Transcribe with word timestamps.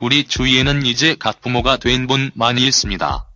우리 0.00 0.24
주위에는 0.26 0.86
이제 0.86 1.16
갓 1.18 1.40
부모가 1.40 1.76
된 1.78 2.06
분 2.06 2.30
많이 2.34 2.66
있습니다. 2.66 3.26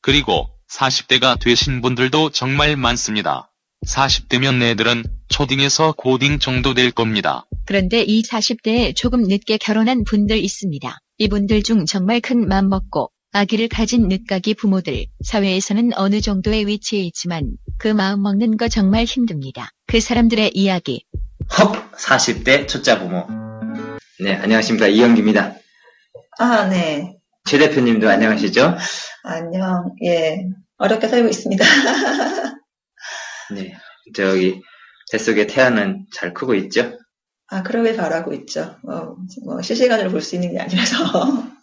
그리고 0.00 0.48
40대가 0.70 1.38
되신 1.38 1.82
분들도 1.82 2.30
정말 2.30 2.76
많습니다. 2.76 3.50
40대면 3.86 4.62
애들은 4.62 5.04
초딩에서 5.28 5.92
고딩 5.96 6.38
정도 6.38 6.74
될 6.74 6.90
겁니다. 6.90 7.46
그런데 7.64 8.02
이 8.02 8.22
40대에 8.22 8.94
조금 8.96 9.22
늦게 9.22 9.58
결혼한 9.58 10.04
분들 10.04 10.36
있습니다. 10.38 10.98
이분들 11.18 11.62
중 11.62 11.86
정말 11.86 12.20
큰 12.20 12.48
맘 12.48 12.68
먹고 12.68 13.10
아기를 13.32 13.68
가진 13.68 14.08
늦가기 14.08 14.54
부모들, 14.54 15.06
사회에서는 15.22 15.90
어느 15.96 16.20
정도의 16.22 16.66
위치에 16.66 17.00
있지만 17.00 17.50
그 17.76 17.88
마음 17.88 18.22
먹는 18.22 18.56
거 18.56 18.68
정말 18.68 19.04
힘듭니다. 19.04 19.70
그 19.86 20.00
사람들의 20.00 20.52
이야기. 20.54 21.04
헉 21.58 21.92
40대 21.96 22.66
초짜 22.66 22.98
부모. 22.98 23.26
네, 24.20 24.34
안녕하십니까. 24.34 24.88
이영기입니다. 24.88 25.54
아, 26.38 26.66
네. 26.68 27.16
최 27.44 27.58
대표님도 27.58 28.08
안녕하시죠? 28.08 28.76
안녕. 29.24 29.94
예. 30.04 30.46
어렵게 30.76 31.08
살고 31.08 31.28
있습니다. 31.28 31.64
네. 33.54 33.76
저기, 34.14 34.62
뱃속에 35.10 35.46
태아는 35.46 36.06
잘 36.14 36.34
크고 36.34 36.54
있죠? 36.54 36.98
아, 37.48 37.62
그러길 37.62 37.96
바라고 37.96 38.32
있죠. 38.34 38.76
어, 38.86 39.16
뭐, 39.44 39.62
실시간으로 39.62 40.10
볼 40.10 40.20
수 40.20 40.34
있는 40.36 40.52
게 40.52 40.60
아니라서. 40.60 41.04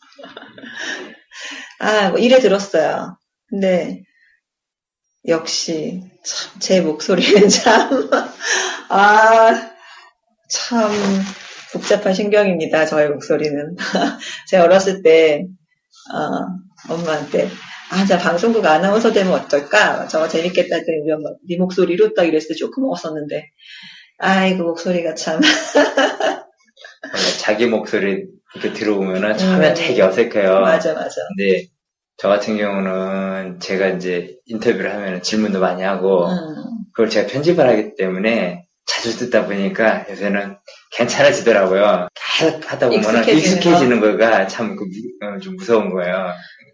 아, 1.79 2.09
뭐, 2.09 2.19
일에 2.19 2.39
들었어요. 2.39 3.17
근데, 3.47 4.03
역시, 5.27 6.03
참, 6.23 6.59
제 6.59 6.81
목소리는 6.81 7.49
참, 7.49 8.09
아, 8.89 9.71
참, 10.49 10.91
복잡한 11.75 12.13
신경입니다. 12.13 12.85
저의 12.85 13.09
목소리는. 13.09 13.75
제가 14.47 14.63
어렸을 14.63 15.03
때, 15.03 15.45
어, 16.13 16.93
엄마한테, 16.93 17.49
아, 17.91 18.05
자, 18.05 18.17
방송국 18.17 18.65
아나운서 18.65 19.11
되면 19.11 19.33
어떨까? 19.33 20.07
저거 20.07 20.29
재밌겠다 20.29 20.77
했더니 20.77 20.99
우리 21.03 21.11
엄마, 21.11 21.31
네 21.47 21.57
목소리로 21.57 22.13
딱 22.13 22.23
이랬을 22.23 22.47
때 22.49 22.55
조금 22.55 22.83
먹었었는데, 22.83 23.49
아이고, 24.19 24.63
목소리가 24.63 25.15
참. 25.15 25.41
자기 27.41 27.67
목소리 27.67 28.25
이렇게 28.55 28.71
들어보면은 28.71 29.37
처음에 29.37 29.71
음. 29.71 29.75
되게 29.75 30.01
어색해요. 30.01 30.61
맞아, 30.61 30.93
맞아. 30.93 31.15
근데 31.35 31.67
저 32.17 32.29
같은 32.29 32.57
경우는 32.57 33.59
제가 33.59 33.89
이제 33.89 34.37
인터뷰를 34.45 34.93
하면 34.93 35.21
질문도 35.21 35.59
많이 35.59 35.83
하고 35.83 36.25
음, 36.25 36.85
그걸 36.93 37.09
제가 37.09 37.27
편집을 37.27 37.67
하기 37.67 37.95
때문에 37.95 38.64
자주 38.85 39.17
듣다 39.17 39.45
보니까 39.45 40.05
요새는 40.09 40.57
괜찮아지더라고요. 40.91 42.07
계속 42.37 42.71
하다 42.71 42.89
보면 42.89 42.99
익숙해지는 43.01 43.37
익숙해지는 43.57 43.99
거가 43.99 44.47
참그 44.47 44.83
무- 44.83 45.27
어, 45.27 45.39
좀 45.39 45.55
무서운 45.55 45.89
거예요. 45.91 46.31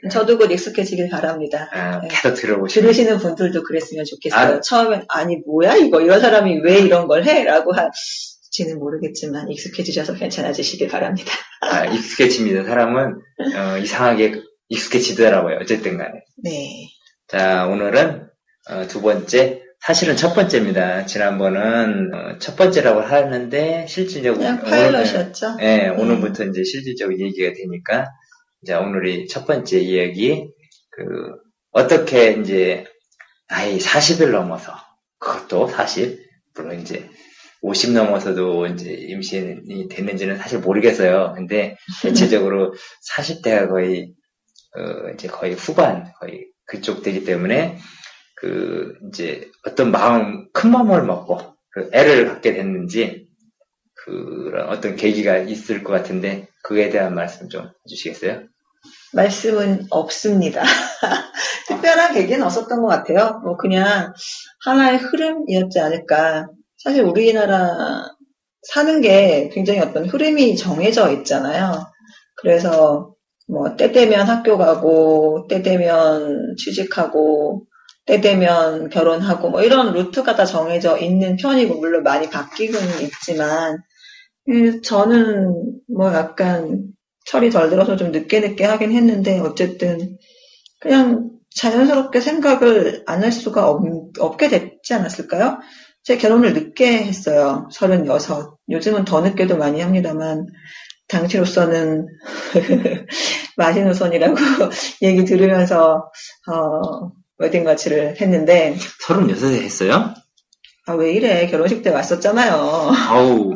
저도 0.09 0.37
곧 0.37 0.51
익숙해지길 0.51 1.09
바랍니다. 1.09 1.69
아, 1.71 1.99
네. 2.01 2.07
계속 2.09 2.33
들어보시면 2.33 2.83
들으시는 2.83 3.17
분들도 3.19 3.63
그랬으면 3.63 4.03
좋겠어요. 4.05 4.55
아. 4.57 4.61
처음엔, 4.61 5.05
아니, 5.09 5.37
뭐야, 5.45 5.75
이거. 5.75 6.01
이런 6.01 6.19
사람이 6.19 6.61
왜 6.63 6.79
이런 6.79 7.07
걸 7.07 7.23
해? 7.23 7.43
라고 7.43 7.71
할지는 7.71 8.79
모르겠지만, 8.79 9.49
익숙해지셔서 9.51 10.15
괜찮아지시길 10.15 10.87
바랍니다. 10.87 11.31
아, 11.61 11.85
익숙해집니다. 11.85 12.63
사람은 12.63 13.13
어, 13.55 13.77
이상하게 13.77 14.41
익숙해지더라고요. 14.69 15.59
어쨌든 15.61 15.97
간에. 15.99 16.23
네. 16.43 16.87
자, 17.27 17.67
오늘은 17.67 18.27
어, 18.71 18.87
두 18.87 19.01
번째, 19.03 19.60
사실은 19.81 20.15
첫 20.15 20.35
번째입니다. 20.35 21.07
지난번은 21.07 22.13
어, 22.13 22.37
첫 22.37 22.55
번째라고 22.55 23.01
하는데 23.01 23.87
실질적으로 23.87 24.37
그냥 24.37 24.61
파일럿이었죠. 24.61 25.55
네, 25.57 25.89
음. 25.89 25.99
오늘부터 25.99 26.45
이제 26.45 26.63
실질적인 26.63 27.19
얘기가 27.19 27.53
되니까 27.53 28.07
자, 28.65 28.79
오늘이 28.79 29.27
첫 29.27 29.47
번째 29.47 29.79
이야기 29.79 30.47
그 30.91 31.35
어떻게 31.71 32.33
이제 32.33 32.85
나이 33.47 33.79
40을 33.79 34.29
넘어서 34.29 34.75
그것도 35.17 35.69
사실 35.69 36.27
물론 36.53 36.79
이제 36.79 37.09
50 37.61 37.93
넘어서도 37.93 38.67
이제 38.67 38.91
임신이 38.91 39.87
됐는지는 39.89 40.37
사실 40.37 40.59
모르겠어요. 40.59 41.33
근데 41.35 41.75
대체적으로 42.03 42.75
40대가 43.17 43.67
거의 43.67 44.13
어, 44.77 45.09
이제 45.15 45.27
거의 45.27 45.53
후반 45.55 46.11
거의 46.19 46.45
그쪽 46.65 47.01
되기 47.01 47.23
때문에 47.25 47.79
그 48.41 48.97
이제 49.07 49.51
어떤 49.67 49.91
마음 49.91 50.51
큰 50.51 50.71
마음을 50.71 51.03
먹고 51.03 51.39
그 51.69 51.91
애를 51.93 52.27
갖게 52.27 52.53
됐는지 52.53 53.27
그런 53.93 54.67
어떤 54.69 54.95
계기가 54.95 55.37
있을 55.37 55.83
것 55.83 55.93
같은데 55.93 56.47
그에 56.63 56.89
대한 56.89 57.13
말씀 57.13 57.49
좀 57.49 57.69
해주시겠어요? 57.85 58.41
말씀은 59.13 59.85
없습니다. 59.91 60.63
특별한 61.67 62.15
계기는 62.15 62.41
없었던 62.43 62.81
것 62.81 62.87
같아요. 62.87 63.39
뭐 63.43 63.57
그냥 63.57 64.11
하나의 64.65 64.97
흐름이었지 64.97 65.79
않을까. 65.79 66.49
사실 66.77 67.03
우리나라 67.03 68.07
사는 68.63 69.01
게 69.01 69.49
굉장히 69.53 69.81
어떤 69.81 70.05
흐름이 70.05 70.57
정해져 70.57 71.11
있잖아요. 71.11 71.91
그래서 72.37 73.13
뭐 73.47 73.75
때 73.77 73.91
되면 73.91 74.27
학교 74.27 74.57
가고 74.57 75.45
때 75.47 75.61
되면 75.61 76.55
취직하고 76.57 77.67
때 78.05 78.21
되면 78.21 78.89
결혼하고 78.89 79.49
뭐 79.49 79.61
이런 79.61 79.93
루트가 79.93 80.35
다 80.35 80.45
정해져 80.45 80.97
있는 80.97 81.37
편이고 81.37 81.75
물론 81.79 82.03
많이 82.03 82.29
바뀌고는 82.29 83.01
있지만 83.03 83.77
음, 84.49 84.81
저는 84.81 85.79
뭐 85.95 86.13
약간 86.13 86.83
철이 87.25 87.51
덜 87.51 87.69
들어서 87.69 87.95
좀 87.95 88.11
늦게 88.11 88.39
늦게 88.39 88.65
하긴 88.65 88.91
했는데 88.91 89.39
어쨌든 89.39 90.17
그냥 90.79 91.29
자연스럽게 91.55 92.21
생각을 92.21 93.03
안 93.07 93.23
할 93.23 93.31
수가 93.31 93.69
없, 93.69 93.83
없게 94.19 94.49
됐지 94.49 94.93
않았을까요? 94.93 95.59
제 96.03 96.17
결혼을 96.17 96.53
늦게 96.53 97.03
했어요. 97.03 97.67
36. 97.71 98.57
요즘은 98.69 99.05
더 99.05 99.21
늦게도 99.21 99.57
많이 99.57 99.81
합니다만 99.81 100.47
당시로서는 101.07 102.07
마지노선이라고 103.57 104.35
얘기 105.03 105.25
들으면서 105.25 106.09
어, 106.47 107.11
웨딩 107.41 107.63
마치를 107.63 108.21
했는데 108.21 108.75
36에 109.07 109.63
했어요? 109.63 110.13
아, 110.85 110.93
왜 110.93 111.13
이래 111.13 111.47
결혼식 111.47 111.81
때 111.81 111.89
왔었잖아요. 111.89 112.53
아우 113.09 113.55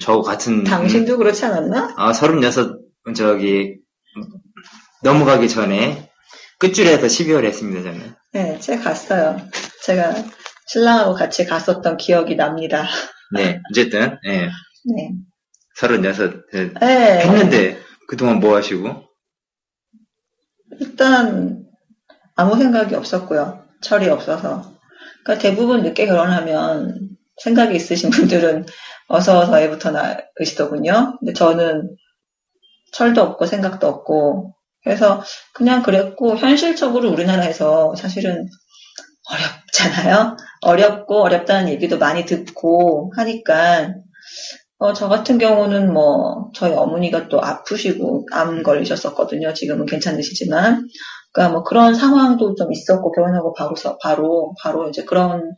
저 0.00 0.20
같은 0.20 0.64
당신도 0.64 1.16
그렇지 1.16 1.44
않았나? 1.44 1.94
아 1.96 2.12
36 2.12 3.14
저기 3.14 3.76
넘어가기 5.04 5.48
전에 5.48 6.10
끝줄에서 6.58 7.06
12월 7.06 7.44
했습니다 7.44 7.82
저는 7.82 8.14
네, 8.32 8.58
제가 8.58 8.82
갔어요. 8.82 9.36
제가 9.84 10.14
신랑하고 10.66 11.14
같이 11.14 11.44
갔었던 11.44 11.96
기억이 11.96 12.34
납니다. 12.34 12.88
네 13.32 13.60
어쨌든 13.70 14.18
예 14.26 14.50
네. 14.84 15.10
36 15.76 16.48
예, 16.54 16.72
네. 16.80 17.26
했는데 17.26 17.78
그동안 18.08 18.40
뭐 18.40 18.56
하시고 18.56 19.04
일단 20.80 21.61
아무 22.34 22.56
생각이 22.56 22.94
없었고요. 22.94 23.62
철이 23.80 24.08
없어서. 24.08 24.72
그러니까 25.24 25.42
대부분 25.42 25.82
늦게 25.82 26.06
결혼하면 26.06 27.08
생각이 27.42 27.74
있으신 27.76 28.10
분들은 28.10 28.66
어서 29.08 29.38
어서 29.40 29.60
애부터 29.60 29.90
낳으시더군요. 29.90 31.18
근데 31.18 31.32
저는 31.32 31.96
철도 32.92 33.22
없고 33.22 33.46
생각도 33.46 33.86
없고 33.88 34.54
그래서 34.84 35.22
그냥 35.54 35.82
그랬고 35.82 36.36
현실적으로 36.36 37.10
우리나라에서 37.10 37.94
사실은 37.96 38.48
어렵잖아요. 39.30 40.36
어렵고 40.62 41.22
어렵다는 41.22 41.70
얘기도 41.70 41.98
많이 41.98 42.24
듣고 42.24 43.12
하니까 43.16 43.94
어, 44.78 44.92
저 44.92 45.08
같은 45.08 45.38
경우는 45.38 45.92
뭐 45.92 46.50
저희 46.54 46.72
어머니가 46.74 47.28
또 47.28 47.40
아프시고 47.40 48.26
암 48.32 48.64
걸리셨었거든요. 48.64 49.52
지금은 49.54 49.86
괜찮으시지만 49.86 50.88
그러니까 51.32 51.54
뭐 51.54 51.62
그런 51.64 51.94
상황도 51.94 52.54
좀 52.56 52.72
있었고 52.72 53.12
결혼하고 53.12 53.54
바로서 53.54 53.98
바로 54.02 54.54
바로 54.62 54.88
이제 54.88 55.04
그런 55.04 55.54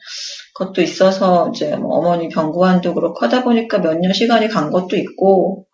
것도 0.55 0.83
있어서 0.83 1.51
이제 1.55 1.77
뭐 1.77 1.97
어머니 1.99 2.29
병구안도 2.29 2.95
그렇고 2.95 3.25
하다 3.25 3.45
보니까 3.45 3.79
몇 3.79 3.95
년 4.01 4.13
시간이 4.13 4.49
간 4.49 4.71
것도 4.71 4.97
있고 4.97 5.67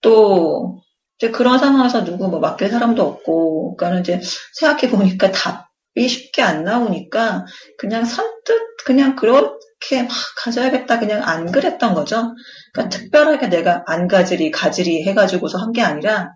또 0.00 0.80
이제 1.18 1.30
그런 1.30 1.58
상황에서 1.58 2.04
누구 2.04 2.28
뭐 2.28 2.40
맡길 2.40 2.70
사람도 2.70 3.02
없고 3.02 3.76
그러니까는 3.76 4.02
이제 4.02 4.20
생각해 4.54 4.90
보니까 4.90 5.30
답이 5.32 6.08
쉽게 6.08 6.42
안 6.42 6.64
나오니까 6.64 7.46
그냥 7.78 8.04
선뜻 8.04 8.60
그냥 8.84 9.16
그렇게 9.16 10.02
막 10.02 10.10
가져야겠다 10.44 10.98
그냥 10.98 11.22
안 11.24 11.50
그랬던 11.52 11.94
거죠. 11.94 12.34
그러니까 12.72 12.96
특별하게 12.98 13.48
내가 13.48 13.84
안 13.86 14.08
가지리 14.08 14.50
가지리 14.50 15.04
해가지고서 15.04 15.58
한 15.58 15.72
게 15.72 15.82
아니라 15.82 16.30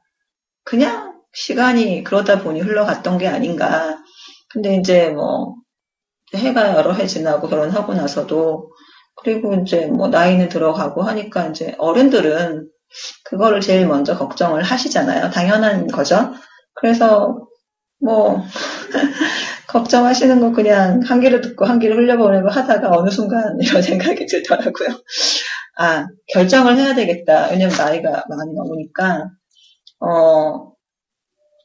그냥 0.65 1.16
시간이 1.37 2.03
그러다 2.03 2.43
보니 2.43 2.61
흘러갔던 2.61 3.19
게 3.19 3.29
아닌가. 3.29 3.99
근데 4.49 4.77
이제 4.77 5.11
뭐 5.11 5.55
해가 6.35 6.75
여러 6.77 6.93
해 6.93 7.07
지나고 7.07 7.49
결혼하고 7.49 7.95
나서도 7.95 8.71
그리고 9.17 9.55
이제 9.55 9.87
뭐 9.87 10.09
나이는 10.09 10.49
들어가고 10.49 11.03
하니까 11.03 11.49
이제 11.49 11.75
어른들은 11.79 12.69
그거를 13.25 13.61
제일 13.61 13.87
먼저 13.87 14.17
걱정을 14.17 14.63
하시잖아요. 14.63 15.31
당연한 15.31 15.87
거죠. 15.89 16.33
그래서 16.75 17.39
뭐 18.01 18.43
걱정하시는 19.69 20.41
거 20.41 20.53
그냥 20.53 21.01
한 21.05 21.21
귀를 21.21 21.43
듣고 21.43 21.67
한 21.67 21.79
귀를 21.79 21.99
흘려보내고 21.99 22.49
하다가 22.49 22.91
어느 22.97 23.11
순간 23.11 23.59
이런 23.61 23.83
생각이 23.83 24.25
들더라고요. 24.27 24.89
아 25.79 26.07
결정을 26.33 26.79
해야 26.79 26.95
되겠다. 26.95 27.49
왜냐면 27.51 27.77
나이가 27.77 28.25
많이 28.29 28.55
넘으니까 28.55 29.31
어 30.01 30.76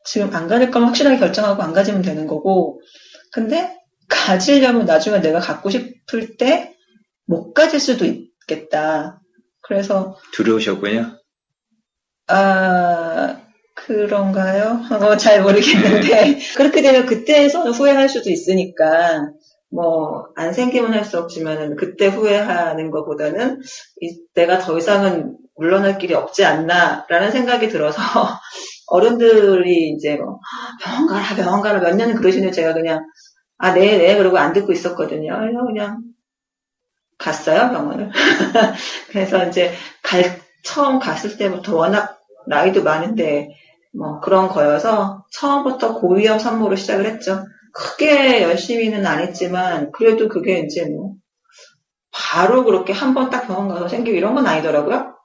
지금 0.06 0.34
안 0.36 0.48
가질 0.48 0.72
거면 0.72 0.90
확실하게 0.90 1.18
결정하고 1.20 1.62
안 1.64 1.74
가지면 1.74 2.02
되는 2.02 2.28
거고 2.28 2.82
근데 3.32 3.78
가지려면 4.10 4.86
나중에 4.86 5.22
내가 5.22 5.40
갖고 5.40 5.70
싶을 5.70 6.38
때 6.38 6.72
못 7.28 7.54
가질 7.54 7.80
수도 7.80 8.06
있겠다. 8.06 9.22
그래서 9.62 10.18
두려우셨군요. 10.34 11.18
아, 12.28 13.42
그런가요? 13.76 14.80
어, 14.92 15.18
잘 15.18 15.42
모르겠는데. 15.44 16.40
그렇게 16.56 16.82
되면 16.82 17.06
그때에서는 17.06 17.72
후회할 17.74 18.08
수도 18.10 18.30
있으니까, 18.30 19.32
뭐, 19.70 20.26
안 20.36 20.54
생기면 20.54 20.94
할 20.94 21.04
수 21.06 21.18
없지만은, 21.20 21.76
그때 21.76 22.08
후회하는 22.08 22.92
것보다는, 22.92 23.60
이- 24.02 24.20
내가 24.34 24.60
더 24.60 24.78
이상은 24.78 25.38
물러날 25.58 25.98
길이 25.98 26.14
없지 26.14 26.46
않나, 26.46 27.06
라는 27.10 27.32
생각이 27.32 27.70
들어서, 27.70 28.00
어른들이 28.92 29.90
이제 29.92 30.18
뭐, 30.18 30.40
병원 30.84 31.08
가라, 31.08 31.36
병원 31.36 31.62
가라, 31.62 31.80
몇 31.82 31.96
년을 31.96 32.16
그러시는 32.16 32.52
제가 32.52 32.74
그냥, 32.74 33.06
아, 33.60 33.74
네, 33.74 33.98
네, 33.98 34.18
그러고 34.18 34.38
안 34.40 34.54
듣고 34.54 34.72
있었거든요. 34.74 35.38
그래서 35.40 35.66
그냥, 35.66 36.02
갔어요, 37.18 37.70
병원을. 37.72 38.10
그래서 39.10 39.46
이제, 39.48 39.74
갈, 40.04 40.40
처음 40.64 41.00
갔을 41.00 41.38
때부터 41.38 41.76
워낙 41.76 42.20
나이도 42.48 42.84
많은데 42.84 43.50
뭐 43.94 44.20
그런 44.20 44.50
거여서 44.50 45.26
처음부터 45.32 45.96
고위험 45.96 46.40
산모로 46.40 46.76
시작을 46.76 47.06
했죠. 47.06 47.46
크게 47.74 48.44
열심히는 48.44 49.06
안 49.06 49.20
했지만 49.22 49.92
그래도 49.92 50.28
그게 50.30 50.60
이제 50.60 50.86
뭐 50.86 51.14
바로 52.12 52.64
그렇게 52.66 52.94
한 52.94 53.14
번 53.14 53.30
딱 53.30 53.48
병원 53.48 53.68
가서 53.70 53.88
생기고 53.88 54.18
이런 54.18 54.36
건 54.36 54.48
아니더라고요. 54.48 55.16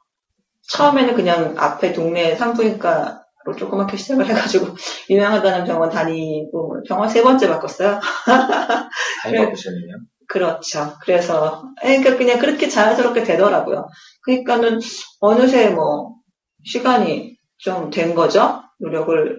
처음에는 0.72 1.14
그냥 1.16 1.54
앞에 1.58 1.92
동네 1.92 2.36
산부인과 2.36 3.25
로 3.46 3.54
조그맣게 3.56 3.96
시작을 3.96 4.26
해가지고 4.26 4.66
유명하다는 5.10 5.64
병원 5.66 5.90
다니고 5.90 6.82
병원 6.88 7.08
세 7.08 7.22
번째 7.22 7.48
바꿨어요. 7.48 8.00
잘 9.22 9.32
그래. 9.32 9.44
바꾸셨네요. 9.44 9.96
그렇죠. 10.28 10.94
그래서 11.02 11.62
그러니까 11.80 12.16
그냥 12.16 12.38
그렇게 12.38 12.68
자연스럽게 12.68 13.22
되더라고요. 13.22 13.88
그러니까는 14.24 14.80
어느새 15.20 15.70
뭐 15.70 16.16
시간이 16.64 17.36
좀 17.58 17.90
된 17.90 18.14
거죠. 18.14 18.62
노력을 18.80 19.38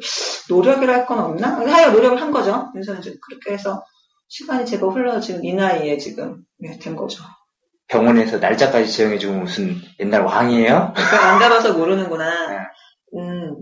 노력이라 0.49 0.93
할건 0.93 1.19
없나? 1.19 1.59
하여 1.59 1.91
노력을 1.91 2.19
한 2.21 2.31
거죠. 2.31 2.69
그래서 2.73 2.95
이제 2.95 3.13
그렇게 3.21 3.53
해서 3.53 3.83
시간이 4.29 4.65
제법 4.65 4.95
흘러 4.95 5.19
지금 5.19 5.43
이 5.45 5.53
나이에 5.53 5.97
지금 5.97 6.43
네, 6.59 6.79
된 6.79 6.95
거죠. 6.95 7.23
병원에서 7.87 8.39
날짜까지 8.39 8.87
지정해주고 8.91 9.33
무슨 9.35 9.75
옛날 9.99 10.23
왕이에요? 10.23 10.93
그러니까 10.95 11.25
안 11.33 11.39
가봐서 11.39 11.73
모르는구나. 11.77 12.31
음, 13.15 13.55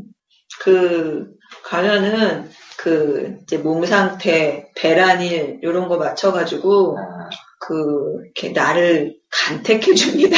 그 0.59 1.27
가면은 1.63 2.50
그 2.77 3.39
이제 3.44 3.57
몸 3.57 3.86
상태, 3.86 4.71
배란일 4.75 5.59
이런 5.63 5.88
거 5.88 5.97
맞춰가지고 5.97 6.97
아, 6.97 7.30
그 7.59 8.18
이렇게 8.25 8.50
나를 8.50 9.15
간택해 9.31 9.94
줍니다. 9.95 10.38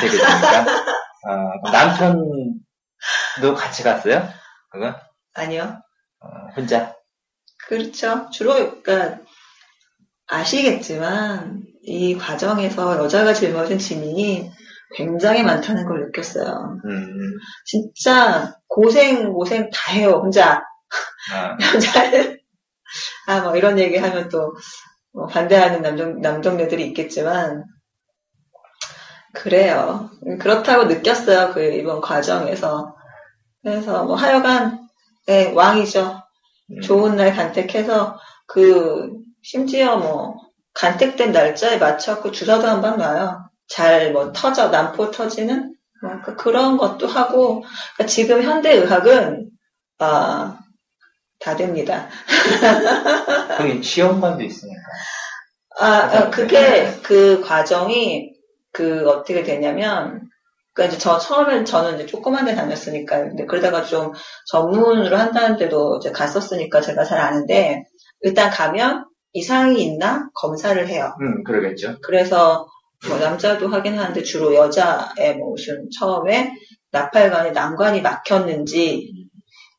되겠습니까? 0.00 0.66
어, 1.28 1.70
남편도 1.70 3.54
같이 3.54 3.82
갔어요? 3.82 4.28
그거? 4.70 4.94
아니요. 5.34 5.80
어, 6.20 6.26
혼자? 6.56 6.96
그렇죠. 7.68 8.28
주로 8.30 8.54
그러니까 8.82 9.20
아시겠지만 10.26 11.62
이 11.82 12.16
과정에서 12.16 12.98
여자가 12.98 13.34
짊어진 13.34 13.78
짐이 13.78 14.50
굉장히 14.94 15.42
많다는 15.42 15.86
걸 15.86 16.06
느꼈어요. 16.06 16.78
음, 16.84 17.38
진짜 17.64 18.56
고생 18.74 19.32
고생 19.32 19.70
다 19.70 19.92
해요 19.92 20.20
혼자. 20.22 20.62
아, 21.32 21.56
여자는 21.74 22.38
아 23.28 23.40
뭐 23.42 23.56
이런 23.56 23.78
얘기 23.78 23.96
하면 23.98 24.28
또 24.28 24.52
뭐 25.14 25.26
반대하는 25.26 25.82
남정 25.82 26.20
남정네들이 26.20 26.86
있겠지만 26.88 27.64
그래요. 29.34 30.10
그렇다고 30.40 30.84
느꼈어요 30.84 31.52
그 31.54 31.62
이번 31.74 32.00
과정에서. 32.00 32.94
그래서 33.62 34.04
뭐 34.04 34.16
하여간 34.16 34.88
네, 35.26 35.52
왕이죠. 35.52 36.22
음, 36.72 36.80
좋은 36.82 37.16
날 37.16 37.34
간택해서 37.34 38.18
그 38.46 39.10
심지어 39.42 39.96
뭐 39.96 40.36
간택된 40.74 41.32
날짜에 41.32 41.78
맞춰서 41.78 42.30
주사도 42.30 42.66
한방 42.66 42.98
놔요. 42.98 43.48
잘 43.68 44.12
뭐 44.12 44.32
터져 44.32 44.68
난포 44.68 45.10
터지는 45.10 45.74
뭐 46.02 46.20
그- 46.24 46.36
그런 46.36 46.76
것도 46.76 47.06
하고 47.06 47.62
그러니까 47.96 48.06
지금 48.06 48.42
현대 48.42 48.72
의학은 48.74 49.48
아, 49.98 50.58
다 51.38 51.56
됩니다. 51.56 52.08
거기 53.58 53.82
시험관도 53.82 54.42
있으니까. 54.42 54.80
아, 55.80 55.86
아, 55.86 56.30
그게 56.30 56.92
그 57.02 57.40
과정이 57.42 58.30
그 58.72 59.08
어떻게 59.08 59.42
되냐면 59.42 60.28
그러니까 60.74 60.94
이제 60.94 61.02
저 61.02 61.18
처음엔 61.18 61.64
저는 61.64 61.96
이제 61.96 62.06
조그만 62.06 62.44
데 62.46 62.54
다녔으니까 62.54 63.18
근데 63.20 63.46
그러다가 63.46 63.84
좀 63.84 64.12
전문으로 64.46 65.16
한다는 65.16 65.56
데도 65.56 65.98
이제 65.98 66.10
갔었으니까 66.12 66.80
제가 66.80 67.04
잘 67.04 67.20
아는데 67.20 67.84
일단 68.22 68.50
가면 68.50 69.04
이상이 69.34 69.82
있나 69.82 70.28
검사를 70.34 70.86
해요. 70.88 71.14
음, 71.20 71.44
그러겠죠. 71.44 71.96
그래서 72.02 72.66
뭐 73.08 73.18
남자도 73.18 73.68
하긴 73.68 73.98
하는데 73.98 74.22
주로 74.22 74.54
여자의 74.54 75.36
뭐 75.36 75.50
무슨 75.50 75.88
처음에 75.98 76.54
나팔관에 76.90 77.50
난관이 77.50 78.00
막혔는지 78.02 79.28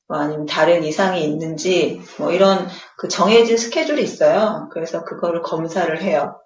뭐 0.08 0.18
아니면 0.18 0.46
다른 0.46 0.84
이상이 0.84 1.24
있는지 1.24 2.02
뭐 2.18 2.32
이런 2.32 2.68
그 2.98 3.08
정해진 3.08 3.58
스케줄이 3.58 4.04
있어요. 4.04 4.70
그래서 4.72 5.04
그거를 5.04 5.42
검사를 5.42 6.02
해요. 6.02 6.40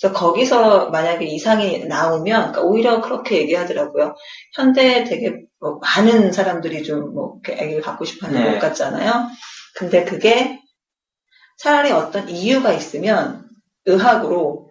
그래서 0.00 0.14
거기서 0.14 0.90
만약에 0.90 1.24
이상이 1.24 1.86
나오면 1.86 2.52
그러니까 2.52 2.62
오히려 2.62 3.00
그렇게 3.00 3.38
얘기하더라고요. 3.38 4.14
현대에 4.54 5.04
되게 5.04 5.40
뭐 5.60 5.80
많은 5.80 6.30
사람들이 6.30 6.84
좀뭐 6.84 7.40
아기를 7.44 7.80
갖고 7.80 8.04
싶어하는 8.04 8.44
네. 8.44 8.52
것 8.52 8.60
같잖아요. 8.60 9.26
근데 9.76 10.04
그게 10.04 10.60
차라리 11.56 11.90
어떤 11.90 12.28
이유가 12.28 12.72
있으면 12.72 13.48
의학으로 13.86 14.67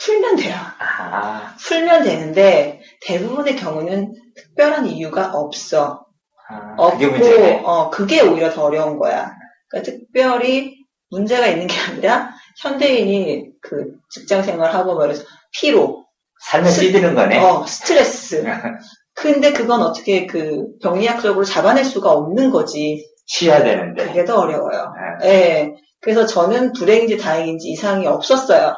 풀면 0.00 0.36
돼요. 0.36 0.56
아, 0.78 1.54
풀면 1.60 2.04
되는데 2.04 2.80
대부분의 3.02 3.56
경우는 3.56 4.14
특별한 4.36 4.86
이유가 4.86 5.32
없어. 5.32 6.06
아 6.48 6.90
그게 6.92 7.06
없고 7.06 7.18
문제네. 7.18 7.62
어 7.64 7.90
그게 7.90 8.20
오히려 8.20 8.50
더 8.50 8.64
어려운 8.64 8.98
거야. 8.98 9.32
그러니까 9.68 9.92
특별히 9.92 10.76
문제가 11.10 11.46
있는 11.46 11.66
게 11.66 11.74
아니라 11.88 12.30
현대인이 12.60 13.46
그 13.62 13.92
직장 14.10 14.42
생활하고 14.42 14.96
말해서 14.96 15.24
피로, 15.52 16.04
삶에 16.50 16.70
찌드는 16.70 17.14
거네. 17.14 17.38
어 17.38 17.64
스트레스. 17.66 18.44
근데 19.14 19.52
그건 19.52 19.82
어떻게 19.82 20.26
그 20.26 20.66
병리학적으로 20.82 21.44
잡아낼 21.44 21.84
수가 21.84 22.10
없는 22.10 22.50
거지. 22.50 23.06
쉬어야 23.26 23.62
되는데. 23.62 24.06
그게 24.06 24.24
더 24.24 24.40
어려워요. 24.40 24.92
아, 24.94 25.24
예. 25.24 25.72
그래서 26.00 26.26
저는 26.26 26.72
불행인지 26.72 27.16
다행인지 27.16 27.68
이상이 27.70 28.06
없었어요. 28.06 28.74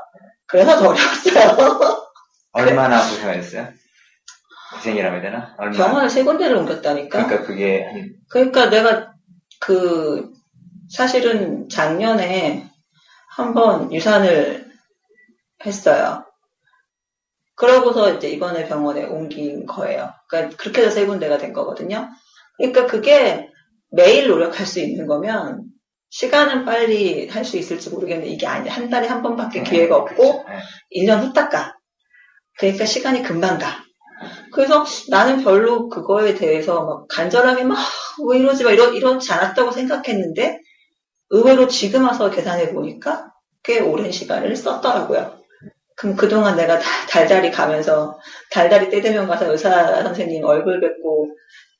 그래서 0.46 0.78
더 0.78 0.88
어려웠어요. 0.90 2.06
얼마나 2.52 3.00
고생했어요? 3.02 3.68
고생이라면 4.74 5.22
해야 5.22 5.30
되나? 5.30 5.54
얼마나? 5.58 5.84
병원을 5.84 6.10
세 6.10 6.24
군데를 6.24 6.56
옮겼다니까. 6.56 7.26
그러니까 7.26 7.46
그게 7.46 7.84
한 7.84 8.14
그러니까 8.28 8.70
내가 8.70 9.12
그 9.60 10.32
사실은 10.90 11.68
작년에 11.68 12.68
한번 13.28 13.92
유산을 13.92 14.70
했어요. 15.64 16.24
그러고서 17.54 18.14
이제 18.14 18.28
이번에 18.28 18.68
병원에 18.68 19.04
옮긴 19.04 19.66
거예요. 19.66 20.12
그러니까 20.28 20.56
그렇게 20.56 20.82
해서 20.82 20.90
세 20.90 21.06
군데가 21.06 21.38
된 21.38 21.52
거거든요. 21.52 22.08
그러니까 22.58 22.86
그게 22.86 23.50
매일 23.90 24.28
노력할 24.28 24.66
수 24.66 24.80
있는 24.80 25.06
거면 25.06 25.64
시간은 26.18 26.64
빨리 26.64 27.28
할 27.28 27.44
수 27.44 27.58
있을지 27.58 27.90
모르겠는데 27.90 28.30
이게 28.30 28.46
아니 28.46 28.70
한 28.70 28.88
달에 28.88 29.06
한 29.06 29.22
번밖에 29.22 29.62
기회가 29.62 29.96
없고 29.96 30.46
네. 30.48 31.04
1년 31.06 31.20
후딱 31.22 31.50
가. 31.50 31.74
그러니까 32.58 32.86
시간이 32.86 33.22
금방 33.22 33.58
가. 33.58 33.84
그래서 34.50 34.86
나는 35.10 35.44
별로 35.44 35.90
그거에 35.90 36.34
대해서 36.34 36.84
막 36.86 37.06
간절하게 37.08 37.64
막, 37.64 37.76
왜 38.30 38.38
이러지 38.38 38.64
마, 38.64 38.70
이러, 38.70 38.90
이러지 38.92 39.30
않았다고 39.30 39.72
생각했는데, 39.72 40.58
의외로 41.28 41.68
지금 41.68 42.04
와서 42.06 42.30
계산해 42.30 42.72
보니까 42.72 43.30
꽤 43.62 43.80
오랜 43.80 44.10
시간을 44.10 44.56
썼더라고요. 44.56 45.38
그럼 45.96 46.16
그동안 46.16 46.56
내가 46.56 46.78
다- 46.78 47.06
달달이 47.10 47.50
가면서 47.50 48.18
달달이 48.52 48.88
때 48.88 49.02
되면 49.02 49.26
가서 49.26 49.52
의사 49.52 50.02
선생님 50.02 50.44
얼굴 50.44 50.80
뵙고 50.80 51.28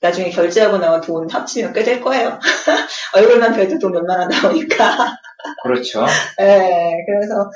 나중에 0.01 0.31
결제하고 0.31 0.79
나온 0.79 1.01
돈 1.01 1.29
합치면 1.31 1.73
꽤 1.73 1.85
될 1.85 2.01
거예요. 2.01 2.39
얼굴만 3.15 3.55
뵈도 3.55 3.79
돈 3.79 3.93
몇만 3.93 4.21
원 4.21 4.29
나오니까. 4.29 5.17
그렇죠. 5.63 6.05
예, 6.41 7.05
그래서, 7.07 7.51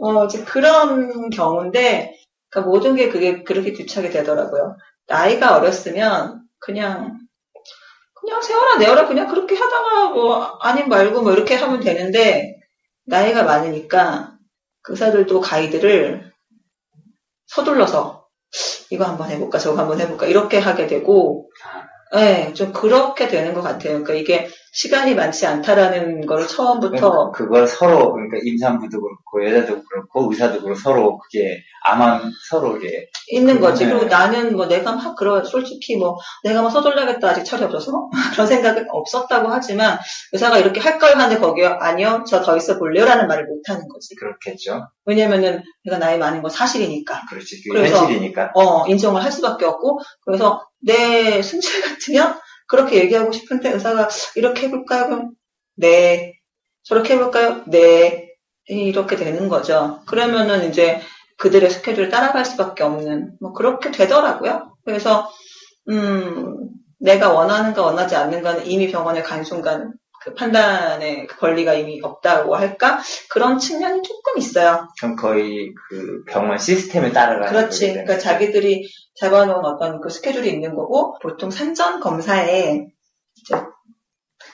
어, 0.00 0.24
이제 0.26 0.44
그런 0.44 1.30
경우인데, 1.30 2.14
그러니까 2.50 2.70
모든 2.70 2.96
게 2.96 3.08
그게 3.08 3.42
그렇게 3.44 3.72
뒤착이 3.72 4.10
되더라고요. 4.10 4.76
나이가 5.08 5.56
어렸으면, 5.56 6.42
그냥, 6.60 7.18
그냥 8.14 8.42
세워라, 8.42 8.78
내어라, 8.78 9.06
그냥 9.08 9.28
그렇게 9.28 9.56
하다가, 9.56 10.10
뭐, 10.10 10.58
아님 10.60 10.88
말고, 10.88 11.22
뭐, 11.22 11.32
이렇게 11.32 11.54
하면 11.56 11.80
되는데, 11.80 12.56
나이가 13.06 13.44
많으니까, 13.44 14.32
그 14.82 14.92
의사들도 14.92 15.40
가이드를 15.40 16.32
서둘러서, 17.46 18.26
이거 18.90 19.04
한번 19.04 19.30
해볼까, 19.30 19.58
저거 19.58 19.78
한번 19.78 20.00
해볼까, 20.00 20.26
이렇게 20.26 20.58
하게 20.58 20.86
되고, 20.86 21.48
예, 22.14 22.52
좀 22.54 22.72
그렇게 22.72 23.26
되는 23.28 23.52
것 23.52 23.62
같아요. 23.62 24.02
그러니까 24.04 24.14
이게 24.14 24.48
시간이 24.78 25.14
많지 25.14 25.46
않다라는 25.46 26.26
걸 26.26 26.46
처음부터, 26.46 27.30
그걸 27.32 27.66
서로 27.66 28.12
그러니까 28.12 28.36
임산부도 28.44 29.00
그렇고 29.00 29.46
여자도 29.48 29.82
그렇고 29.88 30.30
의사도 30.30 30.60
그렇고 30.60 30.78
서로 30.78 31.16
그게 31.18 31.62
암암 31.84 32.30
서로 32.50 32.76
이게 32.76 33.06
있는 33.28 33.58
거지. 33.58 33.86
네. 33.86 33.90
그리고 33.92 34.04
나는 34.06 34.54
뭐 34.54 34.66
내가 34.66 34.92
막 34.92 35.16
그런 35.16 35.44
솔직히 35.46 35.96
뭐 35.96 36.18
내가 36.44 36.60
막 36.60 36.68
서둘러야겠다 36.68 37.26
아직 37.30 37.44
철이 37.44 37.64
없어서 37.64 38.10
그런 38.34 38.46
생각은 38.46 38.86
없었다고 38.90 39.48
하지만 39.48 39.98
의사가 40.34 40.58
이렇게 40.58 40.78
할 40.80 40.98
걸 40.98 41.12
하는데 41.16 41.40
거기에 41.40 41.66
아니요 41.66 42.24
저 42.28 42.42
더 42.42 42.54
있어 42.58 42.78
볼래요라는 42.78 43.26
말을 43.28 43.46
못 43.46 43.62
하는 43.68 43.88
거지. 43.88 44.14
그렇겠죠. 44.16 44.88
왜냐면은 45.06 45.62
내가 45.84 45.96
나이 45.98 46.18
많은 46.18 46.42
건 46.42 46.50
사실이니까. 46.50 47.22
그렇지. 47.30 47.62
그래서- 47.70 48.00
현실이니까. 48.00 48.50
어 48.54 48.86
인정을 48.88 49.24
할 49.24 49.32
수밖에 49.32 49.64
없고 49.64 50.00
그래서 50.26 50.66
내 50.80 51.40
승질 51.40 51.80
같으면 51.82 52.36
그렇게 52.66 52.96
얘기하고 53.00 53.32
싶은데 53.32 53.72
의사가 53.72 54.08
이렇게 54.36 54.66
해볼까요? 54.66 55.08
그럼 55.08 55.30
네. 55.76 56.34
저렇게 56.82 57.14
해볼까요? 57.14 57.64
네. 57.66 58.26
이렇게 58.66 59.16
되는 59.16 59.48
거죠. 59.48 60.00
그러면은 60.06 60.68
이제 60.68 61.00
그들의 61.38 61.70
스케줄을 61.70 62.08
따라갈 62.08 62.44
수밖에 62.44 62.82
없는 62.82 63.32
뭐 63.40 63.52
그렇게 63.52 63.90
되더라고요. 63.90 64.76
그래서 64.84 65.30
음 65.88 66.68
내가 66.98 67.32
원하는가 67.32 67.82
원하지 67.82 68.16
않는가는 68.16 68.66
이미 68.66 68.90
병원에 68.90 69.22
간 69.22 69.44
순간 69.44 69.92
그 70.22 70.34
판단의 70.34 71.26
그 71.28 71.36
권리가 71.36 71.74
이미 71.74 72.00
없다고 72.02 72.56
할까 72.56 73.00
그런 73.30 73.58
측면이 73.58 74.02
조금 74.02 74.38
있어요. 74.38 74.88
그럼 74.98 75.14
거의 75.14 75.72
그 75.88 76.24
병원 76.26 76.58
시스템에 76.58 77.12
따라가는 77.12 77.48
그렇지. 77.48 77.92
그러니까. 77.92 78.18
자기들이 78.18 78.88
잡아놓은 79.20 79.64
어떤 79.64 80.00
그 80.00 80.10
스케줄이 80.10 80.50
있는 80.50 80.74
거고 80.74 81.18
보통 81.20 81.50
산전 81.50 82.00
검사에 82.00 82.86
이제 83.36 83.54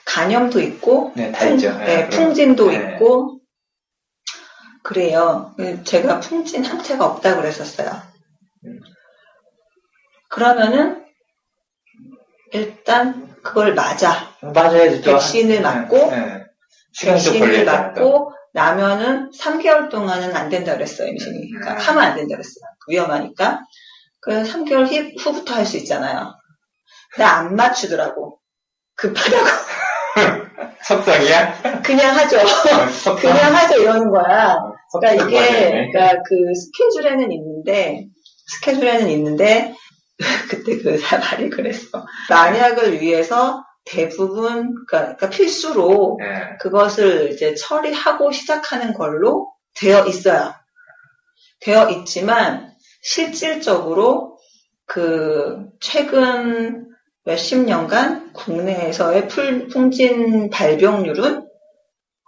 간염도 0.05 0.59
있고 0.61 1.11
네, 1.15 1.31
다 1.31 1.45
풍, 1.45 1.55
있죠. 1.55 1.71
네, 1.77 1.85
네, 1.85 2.07
그럼- 2.07 2.09
풍진도 2.09 2.69
네. 2.71 2.93
있고 2.95 3.39
그래요. 4.83 5.55
제가 5.85 6.19
풍진 6.19 6.65
항체가 6.65 7.05
없다 7.05 7.37
그랬었어요. 7.37 7.89
음. 8.65 8.79
그러면은 10.29 11.05
일단 12.51 13.33
그걸 13.41 13.73
맞아. 13.75 14.29
맞아야지 14.41 15.01
또. 15.01 15.11
백신을 15.11 15.55
네, 15.55 15.61
맞고, 15.61 15.95
네. 16.11 16.43
백신을. 17.01 17.65
맞고 17.65 18.33
나면은 18.53 19.31
3개월 19.31 19.89
동안은 19.89 20.35
안 20.35 20.49
된다 20.49 20.73
그랬어요, 20.73 21.07
임신이. 21.07 21.49
그러니까 21.51 21.73
음. 21.73 21.77
하면 21.79 22.03
안 22.03 22.15
된다 22.15 22.35
그랬어요. 22.35 22.65
위험하니까. 22.87 23.61
그래서 24.23 24.53
3개월 24.53 24.85
후- 24.89 25.13
후부터 25.19 25.55
할 25.55 25.65
수 25.65 25.77
있잖아요. 25.77 26.33
근데 27.13 27.23
안 27.25 27.55
맞추더라고. 27.55 28.39
급하다고. 28.95 29.45
석상이야? 30.85 31.81
그냥 31.81 32.15
하죠. 32.17 32.37
석상. 32.47 33.15
그냥 33.33 33.55
하죠 33.55 33.81
이러는 33.81 34.09
거야. 34.09 34.57
그러니까 34.99 35.25
이게. 35.25 35.69
그러니까 35.91 36.21
그 36.27 36.35
스케줄에는 36.55 37.31
있는데 37.31 38.05
스케줄에는 38.47 39.09
있는데 39.09 39.73
그때 40.49 40.77
그 40.77 40.99
말이 41.17 41.49
그랬어. 41.49 42.05
만약을 42.29 43.01
위해서 43.01 43.63
대부분 43.85 44.73
그러니까, 44.87 45.15
그러니까 45.15 45.29
필수로 45.29 46.17
네. 46.19 46.57
그것을 46.61 47.31
이제 47.33 47.53
처리하고 47.55 48.31
시작하는 48.31 48.93
걸로 48.93 49.51
되어 49.75 50.05
있어요. 50.05 50.53
되어 51.61 51.89
있지만 51.89 52.72
실질적으로 53.03 54.37
그 54.85 55.67
최근 55.79 56.87
몇십 57.25 57.59
년간 57.65 58.33
국내에서의 58.33 59.27
풀- 59.27 59.67
풍진 59.67 60.49
발병률은 60.49 61.47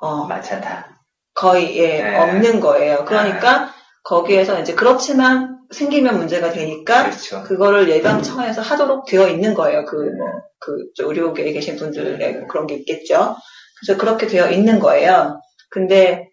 어, 0.02 0.26
많잖다. 0.26 1.02
거의 1.34 1.78
예, 1.78 2.02
네. 2.04 2.18
없는 2.18 2.60
거예요. 2.60 3.06
그러니까 3.06 3.74
거기에서 4.04 4.60
이제 4.60 4.74
그렇지만 4.74 5.58
생기면 5.72 6.18
문제가 6.18 6.52
되니까 6.52 7.06
그렇죠. 7.06 7.44
그거를 7.44 7.90
예방 7.90 8.22
차원에서 8.22 8.62
하도록 8.62 9.06
되어 9.06 9.28
있는 9.28 9.54
거예요. 9.54 9.84
그, 9.86 9.96
뭐, 9.96 10.28
그, 10.60 10.78
저 10.96 11.08
의료계에 11.08 11.52
계신 11.54 11.76
분들의 11.76 12.48
그런 12.48 12.68
게 12.68 12.76
있겠죠. 12.76 13.36
그래서 13.80 14.00
그렇게 14.00 14.28
되어 14.28 14.50
있는 14.52 14.80
거예요. 14.80 15.42
근데 15.70 16.30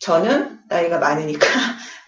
저는 0.00 0.60
나이가 0.68 0.98
많으니까 0.98 1.46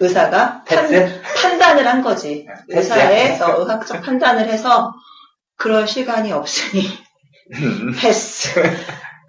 의사가 0.02 0.64
판? 0.64 1.22
판단을 1.36 1.86
한 1.86 2.02
거지. 2.02 2.46
의사의 2.68 3.40
어, 3.40 3.60
의학적 3.60 4.02
판단을 4.02 4.48
해서 4.48 4.92
그럴 5.56 5.86
시간이 5.86 6.32
없으니 6.32 6.82
패스. 8.00 8.62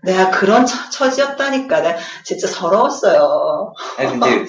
내가 0.03 0.31
그런 0.31 0.65
처, 0.65 0.89
처지였다니까. 0.89 1.81
내가 1.81 1.97
진짜 2.25 2.47
서러웠어요. 2.47 3.73
아니, 3.97 4.09
근데 4.09 4.45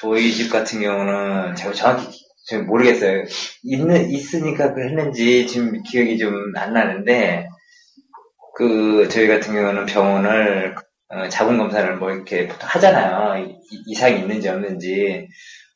저희 0.00 0.32
집 0.32 0.50
같은 0.52 0.80
경우는 0.80 1.54
제가 1.56 1.72
정확히 1.72 2.08
지금 2.46 2.66
모르겠어요. 2.66 3.24
있는, 3.62 4.10
있으니까 4.10 4.74
그 4.74 4.82
했는지 4.82 5.46
지금 5.46 5.82
기억이 5.82 6.18
좀 6.18 6.52
안 6.56 6.72
나는데, 6.74 7.48
그, 8.56 9.08
저희 9.10 9.26
같은 9.26 9.54
경우는 9.54 9.86
병원을, 9.86 10.74
어, 11.08 11.28
자궁 11.28 11.58
검사를 11.58 11.96
뭐 11.96 12.10
이렇게 12.10 12.46
보통 12.48 12.68
하잖아요. 12.68 13.44
이- 13.44 13.56
이상이 13.86 14.20
있는지 14.20 14.48
없는지. 14.48 15.28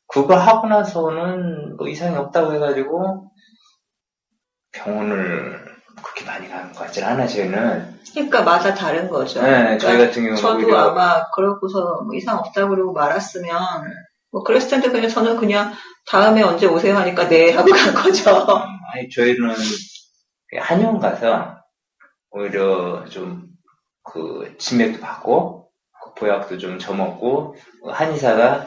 그거 0.07 0.35
하고 0.35 0.67
나서는 0.67 1.77
뭐 1.77 1.87
이상이 1.87 2.15
없다고 2.15 2.53
해가지고, 2.55 3.31
병원을 4.71 5.65
그렇게 6.01 6.25
많이 6.25 6.47
가는 6.49 6.71
것 6.71 6.79
같진 6.79 7.03
않아요, 7.03 7.27
저희는. 7.27 7.99
그러니까 8.13 8.41
마다 8.43 8.73
다른 8.73 9.09
거죠. 9.09 9.41
네, 9.41 9.77
저희 9.77 9.97
같은 9.99 10.23
경우는. 10.23 10.35
저도 10.37 10.57
오히려 10.57 10.77
아마 10.79 11.29
그러고서 11.31 12.01
뭐 12.05 12.15
이상 12.15 12.37
없다고 12.39 12.69
그러고 12.69 12.93
말았으면 12.93 13.51
뭐 14.31 14.43
그랬을 14.43 14.69
텐데 14.69 14.89
그냥 14.89 15.09
저는 15.09 15.37
그냥 15.37 15.73
다음에 16.07 16.41
언제 16.41 16.65
오세요 16.65 16.95
하니까 16.97 17.27
네 17.27 17.51
하고 17.51 17.69
간 17.71 17.93
거죠. 17.93 18.31
아니, 18.93 19.09
저희는 19.09 19.53
한의원 20.59 20.99
가서 20.99 21.55
오히려 22.31 23.05
좀 23.09 23.48
그 24.03 24.55
진맥도 24.57 24.99
받고 24.99 25.69
그 26.03 26.13
보약도 26.15 26.57
좀 26.57 26.79
저먹고 26.79 27.55
한의사가 27.85 28.65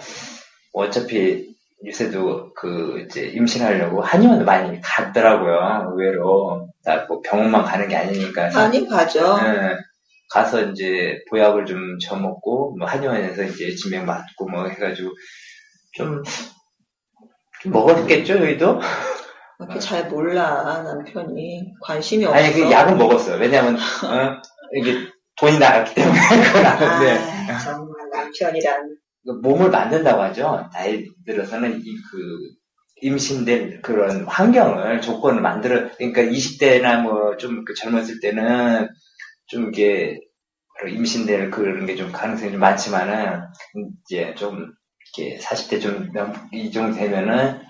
어차피 0.72 1.52
요새도 1.84 2.54
그 2.54 3.04
이제 3.06 3.22
임신하려고 3.26 4.02
한의원도 4.02 4.44
많이 4.44 4.80
갔더라고요. 4.80 5.90
의외로 5.92 6.68
나 6.84 7.06
뭐 7.08 7.20
병원만 7.22 7.64
가는 7.64 7.88
게 7.88 7.96
아니니까. 7.96 8.50
많이 8.50 8.86
가죠. 8.88 9.36
네. 9.42 9.76
가서 10.30 10.62
이제 10.70 11.18
보약을 11.30 11.66
좀 11.66 11.98
저먹고 11.98 12.76
뭐 12.78 12.88
한의원에서 12.88 13.42
이제 13.44 13.74
진맥 13.74 14.04
맞고 14.04 14.48
뭐 14.48 14.66
해가지고 14.66 15.10
좀, 15.94 16.22
좀 17.60 17.72
먹었겠죠 17.72 18.38
저희도? 18.38 18.80
그렇게 19.58 19.78
잘 19.78 20.08
몰라 20.08 20.82
남편이 20.82 21.74
관심이 21.82 22.24
없어. 22.24 22.36
아니 22.38 22.52
그 22.52 22.70
약은 22.70 22.96
먹었어요. 22.98 23.38
왜냐하면 23.40 23.74
어, 23.76 24.40
이게 24.74 25.06
돈이 25.38 25.58
나갔기 25.58 25.94
때문에 25.94 26.18
그건 26.46 26.66
아는데 26.66 27.18
아, 27.52 27.58
정말 27.58 28.10
남편이란 28.12 28.96
그 29.26 29.32
몸을 29.42 29.70
만든다고 29.70 30.22
하죠. 30.22 30.68
나이 30.72 31.04
들어서는 31.26 31.80
이 31.84 31.96
그 32.10 32.18
임신된 33.04 33.82
그런 33.82 34.24
환경을 34.26 35.00
조건을 35.00 35.42
만들어 35.42 35.88
그러니까 35.98 36.22
20대나 36.22 37.02
뭐좀 37.02 37.64
젊었을 37.76 38.20
때는 38.20 38.88
좀 39.48 39.68
이게 39.70 40.18
임신될 40.88 41.50
그런 41.50 41.86
게 41.86 41.96
좀 41.96 42.12
가능성이 42.12 42.52
좀 42.52 42.60
많지만은 42.60 43.42
이제 44.06 44.34
좀 44.36 44.72
이렇게 45.16 45.38
40대 45.38 45.80
좀 45.82 46.12
이 46.52 46.70
정도 46.70 46.96
되면은 46.96 47.60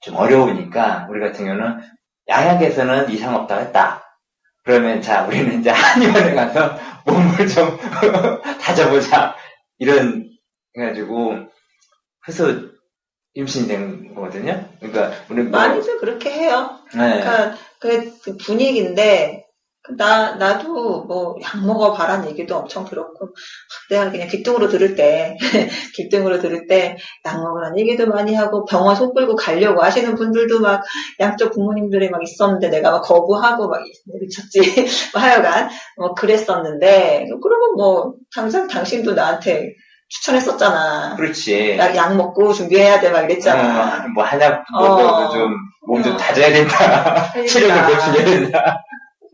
좀 0.00 0.16
어려우니까 0.16 1.06
우리 1.10 1.20
같은 1.20 1.44
경우는 1.46 1.80
양약에서는 2.28 3.10
이상 3.10 3.34
없다고 3.34 3.62
했다. 3.62 4.01
그러면 4.64 5.02
자 5.02 5.26
우리는 5.26 5.60
이제 5.60 5.70
한의원에 5.70 6.34
가서 6.34 6.78
몸을 7.06 7.48
좀 7.48 7.78
다져보자 8.60 9.34
이런 9.78 10.30
해가지고 10.76 11.46
그래서 12.20 12.72
임신된 13.34 14.14
거거든요. 14.14 14.68
그러니까 14.78 15.12
우리 15.28 15.42
뭐, 15.42 15.58
많이들 15.58 15.98
그렇게 15.98 16.30
해요. 16.30 16.78
네. 16.94 17.20
그러니까 17.20 17.56
그, 17.80 18.18
그 18.20 18.36
분위기인데 18.36 19.41
그 19.41 19.41
나 19.98 20.36
나도 20.36 21.02
뭐 21.04 21.36
약 21.42 21.64
먹어 21.66 21.92
봐란 21.92 22.24
얘기도 22.28 22.56
엄청 22.56 22.84
들었고 22.84 23.34
내가 23.90 24.10
그냥 24.12 24.28
귀뚱으로 24.28 24.68
들을 24.68 24.94
때 24.94 25.36
귀뚱으로 25.96 26.38
들을 26.40 26.66
때 26.68 26.96
약 27.26 27.40
먹으란 27.42 27.76
얘기도 27.78 28.06
많이 28.06 28.34
하고 28.34 28.64
병원 28.64 28.94
손 28.94 29.12
끌고 29.12 29.34
가려고 29.34 29.82
하시는 29.82 30.14
분들도 30.14 30.60
막 30.60 30.82
양쪽 31.20 31.52
부모님들이 31.52 32.10
막 32.10 32.22
있었는데 32.22 32.68
내가 32.68 32.92
막 32.92 33.02
거부하고 33.02 33.68
막 33.68 33.80
미쳤지 34.20 34.60
뭐 35.14 35.20
하여간 35.22 35.68
뭐 35.98 36.14
그랬었는데 36.14 37.26
그러면 37.42 37.74
뭐 37.76 38.14
당장 38.34 38.68
당신도 38.68 39.14
나한테 39.14 39.72
추천했었잖아. 40.08 41.16
그렇지. 41.16 41.76
약, 41.78 41.96
약 41.96 42.16
먹고 42.16 42.52
준비해야 42.52 43.00
돼 43.00 43.10
막 43.10 43.24
이랬잖아. 43.24 44.04
어, 44.04 44.08
뭐 44.14 44.24
한약 44.24 44.62
어. 44.78 44.82
먹어도 44.82 45.32
좀몸좀 45.86 46.14
어. 46.14 46.16
다져야 46.18 46.52
된다. 46.52 47.32
체력을 47.48 47.94
보충해야 47.96 48.24
된다. 48.24 48.76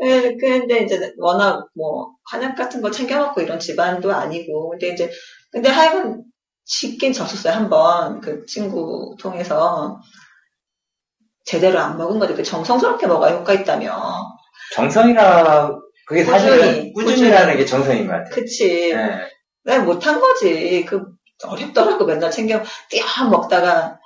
네, 0.01 0.37
근데 0.37 0.81
이제 0.85 1.13
워낙 1.19 1.69
뭐 1.75 2.13
한약 2.31 2.57
같은 2.57 2.81
거 2.81 2.91
챙겨 2.91 3.19
먹고 3.19 3.41
이런 3.41 3.59
집안도 3.59 4.13
아니고 4.13 4.71
근데 4.71 4.89
이제 4.93 5.11
근데 5.51 5.69
하여간 5.69 6.23
쉽긴 6.65 7.13
졌었어요 7.13 7.55
한번 7.55 8.21
그 8.21 8.47
친구 8.47 9.17
통해서. 9.19 10.01
제대로 11.45 11.79
안 11.79 11.97
먹은 11.97 12.19
거지. 12.19 12.35
그 12.35 12.43
정성스럽게 12.43 13.07
먹어야 13.07 13.37
효과 13.37 13.55
있다며 13.55 13.97
정성이라 14.75 15.79
그게 16.07 16.23
사실은 16.23 16.93
꾸준히, 16.93 16.93
꾸준히라는 16.93 17.57
게 17.57 17.65
정성인 17.65 18.07
것 18.07 18.13
같아요. 18.13 18.35
그치. 18.35 18.93
네. 18.95 19.27
내가 19.65 19.83
못한 19.83 20.21
거지? 20.21 20.85
그 20.87 21.07
어렵더라고 21.43 22.05
맨날 22.05 22.31
챙겨 22.31 22.63
띄엄 22.91 23.31
먹다가 23.31 23.98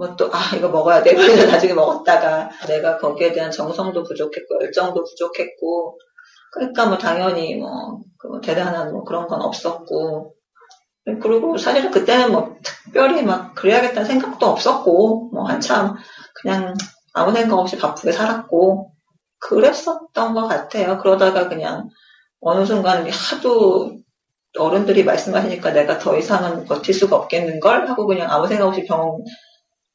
뭐 0.00 0.16
또 0.16 0.30
아 0.32 0.56
이거 0.56 0.68
먹어야 0.68 1.02
돼. 1.02 1.14
그래서 1.14 1.46
나중에 1.46 1.74
먹었다가 1.74 2.50
내가 2.66 2.96
거기에 2.98 3.32
대한 3.32 3.50
정성도 3.50 4.02
부족했고 4.02 4.62
열정도 4.62 5.04
부족했고 5.04 5.98
그러니까 6.52 6.86
뭐 6.86 6.98
당연히 6.98 7.54
뭐, 7.56 8.00
그뭐 8.18 8.40
대단한 8.40 8.92
뭐 8.92 9.04
그런 9.04 9.26
건 9.28 9.42
없었고. 9.42 10.34
그리고 11.22 11.56
사실은 11.56 11.90
그때는 11.90 12.30
뭐 12.30 12.56
특별히 12.62 13.22
막 13.22 13.54
그래야겠다는 13.54 14.06
생각도 14.06 14.46
없었고 14.46 15.30
뭐 15.32 15.44
한참 15.48 15.96
그냥 16.34 16.74
아무 17.14 17.32
생각 17.32 17.58
없이 17.58 17.78
바쁘게 17.78 18.12
살았고 18.12 18.92
그랬었던 19.40 20.34
것 20.34 20.46
같아요. 20.46 20.98
그러다가 20.98 21.48
그냥 21.48 21.88
어느 22.40 22.64
순간 22.64 23.08
하도 23.10 23.98
어른들이 24.58 25.04
말씀하시니까 25.04 25.72
내가 25.72 25.98
더 25.98 26.16
이상은 26.16 26.64
버틸 26.64 26.94
수가 26.94 27.16
없겠는걸? 27.16 27.88
하고 27.88 28.06
그냥 28.06 28.30
아무 28.30 28.46
생각 28.46 28.68
없이 28.68 28.84
병원 28.84 29.24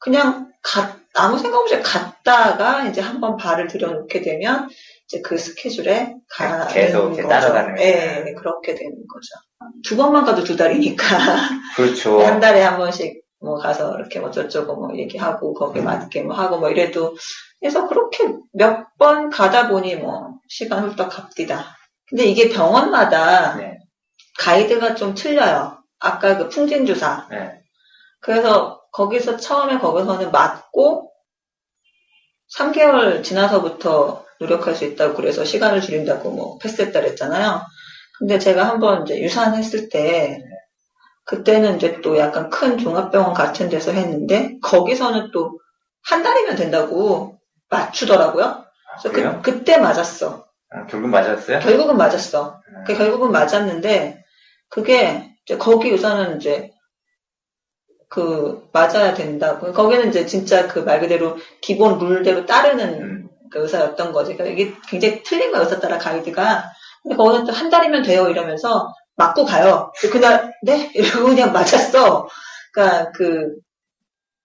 그냥 0.06 0.52
가- 0.62 0.96
아무 1.14 1.36
생각 1.36 1.58
없이 1.58 1.80
갔다가 1.82 2.84
이제 2.86 3.00
한번 3.00 3.36
발을 3.36 3.66
들여놓게 3.66 4.20
되면 4.22 4.68
이제 5.06 5.20
그 5.20 5.36
스케줄에 5.36 6.14
가는 6.30 6.68
계속 6.68 7.06
이렇게 7.08 7.22
거죠. 7.22 7.28
따라가는 7.28 7.80
예, 7.80 7.92
거예요. 7.92 8.24
네, 8.24 8.34
그렇게 8.34 8.76
되는 8.76 8.92
거죠. 8.92 9.72
두 9.84 9.96
번만 9.96 10.24
가도 10.24 10.44
두 10.44 10.56
달이니까 10.56 11.04
그렇죠. 11.76 12.20
한 12.20 12.38
달에 12.38 12.62
한 12.62 12.78
번씩 12.78 13.20
뭐 13.40 13.56
가서 13.56 13.96
이렇게 13.98 14.20
뭐 14.20 14.30
저쩌고 14.30 14.76
뭐 14.76 14.96
얘기하고 14.96 15.54
거기에 15.54 15.82
음. 15.82 15.86
맞게 15.86 16.22
뭐 16.22 16.36
하고 16.36 16.58
뭐 16.58 16.70
이래도 16.70 17.16
그래서 17.60 17.88
그렇게 17.88 18.28
몇 18.52 18.86
번 18.98 19.28
가다 19.28 19.68
보니 19.68 19.96
뭐 19.96 20.38
시간 20.48 20.88
훌떡 20.88 21.10
갑디다. 21.10 21.76
근데 22.08 22.24
이게 22.26 22.48
병원마다 22.48 23.56
네. 23.56 23.76
가이드가 24.38 24.94
좀 24.94 25.14
틀려요. 25.14 25.78
아까 25.98 26.38
그 26.38 26.48
풍진주사. 26.48 27.26
네. 27.30 27.50
그래서 28.20 28.75
거기서 28.96 29.36
처음에 29.36 29.78
거기서는 29.78 30.30
맞고 30.32 31.12
3개월 32.58 33.22
지나서부터 33.22 34.24
노력할 34.40 34.74
수 34.74 34.84
있다고 34.84 35.14
그래서 35.14 35.44
시간을 35.44 35.80
줄인다고 35.80 36.30
뭐 36.30 36.58
패스했다 36.58 37.00
그랬잖아요. 37.00 37.62
근데 38.18 38.38
제가 38.38 38.68
한번 38.68 39.02
이제 39.02 39.20
유산했을 39.20 39.88
때 39.88 40.42
그때는 41.24 41.76
이제 41.76 42.00
또 42.02 42.18
약간 42.18 42.50
큰 42.50 42.78
종합병원 42.78 43.34
같은 43.34 43.68
데서 43.68 43.92
했는데 43.92 44.58
거기서는 44.62 45.30
또 45.32 45.58
한 46.06 46.22
달이면 46.22 46.56
된다고 46.56 47.38
맞추더라고요. 47.68 48.64
그래서 48.92 49.12
그래요? 49.12 49.40
그, 49.42 49.52
그때 49.52 49.78
맞았어. 49.78 50.46
아, 50.70 50.86
결국 50.86 51.08
맞았어요? 51.08 51.58
결국은 51.60 51.96
맞았어. 51.96 52.60
음. 52.68 52.84
그 52.86 52.96
결국은 52.96 53.32
맞았는데 53.32 54.24
그게 54.68 55.34
이제 55.44 55.56
거기 55.56 55.92
우선은 55.92 56.36
이제 56.36 56.70
그 58.08 58.68
맞아야 58.72 59.14
된다고 59.14 59.72
거기는 59.72 60.08
이제 60.08 60.26
진짜 60.26 60.68
그 60.68 60.80
말 60.80 61.00
그대로 61.00 61.36
기본 61.60 61.98
룰대로 61.98 62.46
따르는 62.46 63.02
음. 63.02 63.28
그 63.50 63.60
의사였던 63.62 64.12
거지. 64.12 64.34
그러니까 64.36 64.60
이게 64.60 64.74
굉장히 64.88 65.22
틀린 65.22 65.52
거야 65.52 65.62
의사 65.62 65.78
따라 65.80 65.98
가이드가. 65.98 66.64
근데 67.02 67.16
거기는 67.16 67.44
또 67.46 67.52
한 67.52 67.70
달이면 67.70 68.02
돼요 68.02 68.28
이러면서 68.28 68.92
맞고 69.16 69.44
가요. 69.46 69.92
그날 70.12 70.52
네 70.64 70.90
이러고 70.94 71.26
그냥 71.28 71.52
맞았어. 71.52 72.28
그러니까 72.72 73.12
그 73.12 73.56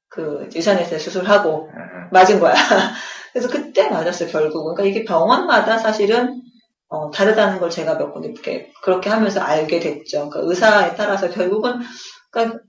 그 0.10 0.50
유산에서 0.56 0.98
수술하고 1.00 1.70
음. 1.74 2.10
맞은 2.12 2.40
거야. 2.40 2.54
그래서 3.34 3.48
그때 3.50 3.90
맞았어요, 3.90 4.30
결국은. 4.30 4.76
그러니까 4.76 4.84
이게 5.00 5.06
병원마다 5.06 5.78
사실은, 5.78 6.42
어, 6.90 7.10
다르다는 7.12 7.60
걸 7.60 7.70
제가 7.70 7.96
몇 7.98 8.14
번 8.14 8.24
이렇게, 8.26 8.72
그렇게 8.84 9.10
하면서 9.10 9.40
알게 9.40 9.80
됐죠. 9.80 10.30
그러니까 10.30 10.40
의사에 10.44 10.96
따라서 10.96 11.30
결국은, 11.30 11.80
그러니까 12.32 12.60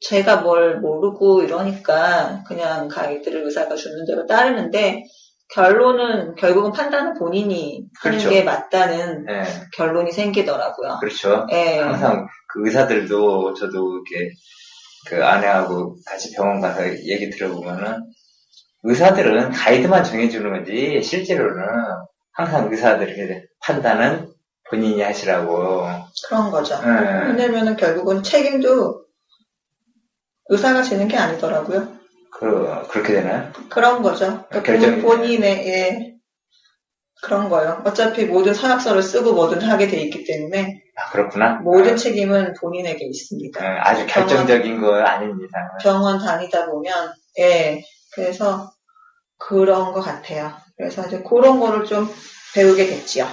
제가 0.00 0.42
뭘 0.42 0.80
모르고 0.80 1.42
이러니까 1.42 2.44
그냥 2.46 2.88
가이드를 2.88 3.44
의사가 3.44 3.74
주는 3.74 4.04
대로 4.06 4.26
따르는데, 4.26 5.04
결론은, 5.50 6.34
결국은 6.34 6.72
판단은 6.72 7.14
본인이 7.14 7.86
하는 8.00 8.18
그렇죠. 8.18 8.30
게 8.30 8.42
맞다는 8.44 9.24
네. 9.24 9.42
결론이 9.76 10.12
생기더라고요. 10.12 10.98
그렇죠. 11.00 11.46
예. 11.50 11.78
항상 11.78 12.26
그 12.48 12.66
의사들도 12.66 13.54
저도 13.54 14.02
이렇게 14.06 14.34
그 15.06 15.24
아내하고 15.24 15.96
같이 16.06 16.34
병원 16.34 16.60
가서 16.60 16.86
얘기 16.86 17.30
들어보면은 17.30 18.12
의사들은 18.82 19.52
가이드만 19.52 20.04
정해주는 20.04 20.52
거지 20.52 21.02
실제로는 21.02 21.64
항상 22.32 22.70
의사들의 22.70 23.46
판단은 23.60 24.28
본인이 24.68 25.00
하시라고. 25.00 25.86
그런 26.28 26.50
거죠. 26.50 26.78
예. 26.84 27.28
왜냐면은 27.28 27.74
결국은 27.76 28.22
책임도 28.22 29.07
의사가 30.48 30.82
지는 30.82 31.08
게 31.08 31.16
아니더라고요. 31.16 31.96
그 32.32 32.86
그렇게 32.88 33.14
되나요? 33.14 33.52
그런 33.68 34.02
거죠. 34.02 34.44
그러니까 34.48 34.62
결정이 34.62 35.02
본- 35.02 35.18
본인의 35.18 35.66
예, 35.68 36.14
그런 37.22 37.48
거요. 37.48 37.82
어차피 37.84 38.24
모든 38.26 38.54
서약서를 38.54 39.02
쓰고 39.02 39.32
뭐든 39.34 39.60
하게 39.62 39.88
돼 39.88 39.96
있기 40.02 40.24
때문에 40.24 40.82
아 40.96 41.10
그렇구나. 41.10 41.54
모든 41.62 41.94
어, 41.94 41.96
책임은 41.96 42.54
본인에게 42.60 43.04
있습니다. 43.06 43.60
어, 43.64 43.76
아주 43.82 44.06
결정적인 44.06 44.80
거 44.80 44.94
아닌 45.00 45.30
이상은. 45.30 45.68
병원 45.82 46.18
다니다 46.18 46.66
보면 46.66 47.12
예, 47.38 47.82
그래서 48.12 48.70
그런 49.36 49.92
것 49.92 50.00
같아요. 50.00 50.52
그래서 50.76 51.06
이제 51.06 51.22
그런 51.22 51.58
거를 51.60 51.84
좀 51.84 52.08
배우게 52.54 52.86
됐지요. 52.86 53.26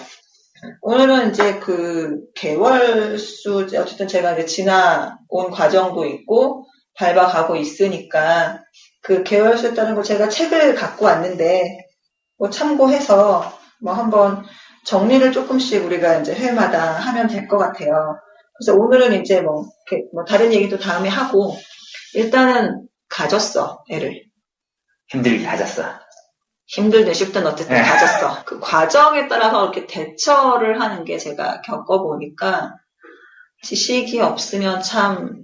오늘은 0.82 1.30
이제 1.30 1.60
그 1.60 2.22
개월 2.34 3.20
수 3.20 3.60
어쨌든 3.60 4.08
제가 4.08 4.34
이제 4.34 4.46
지나온 4.46 5.52
과정도 5.52 6.06
있고 6.06 6.66
밟아가고 6.98 7.56
있으니까 7.56 8.64
그 9.02 9.24
따른 9.24 9.96
거 9.96 10.02
제가 10.04 10.30
책을 10.30 10.76
갖고 10.76 11.06
왔는데 11.06 11.86
뭐 12.38 12.50
참고해서 12.50 13.58
뭐 13.82 13.94
한번 13.94 14.46
정리를 14.86 15.32
조금씩 15.32 15.84
우리가 15.86 16.20
이제 16.20 16.34
회마다 16.34 16.94
하면 16.94 17.28
될 17.28 17.48
것 17.48 17.58
같아요. 17.58 18.18
그래서 18.58 18.78
오늘은 18.78 19.22
이제 19.22 19.42
뭐, 19.42 19.66
뭐 20.14 20.24
다른 20.24 20.54
얘기도 20.54 20.78
다음에 20.80 21.10
하고 21.10 21.58
일단은 22.14 22.88
가졌어 23.10 23.84
애를 23.90 24.24
힘들게 25.10 25.46
하셨어. 25.46 25.84
힘들든 26.68 27.14
쉽든 27.14 27.46
어쨌든 27.46 27.76
네. 27.76 27.82
가졌어. 27.84 28.44
그 28.46 28.60
과정에 28.60 29.28
따라서 29.28 29.64
이렇게 29.64 29.86
대처를 29.86 30.82
하는 30.82 31.04
게 31.06 31.18
제가 31.18 31.62
겪어보니까 31.62 32.74
지식이 33.64 34.20
없으면 34.22 34.82
참 34.82 35.44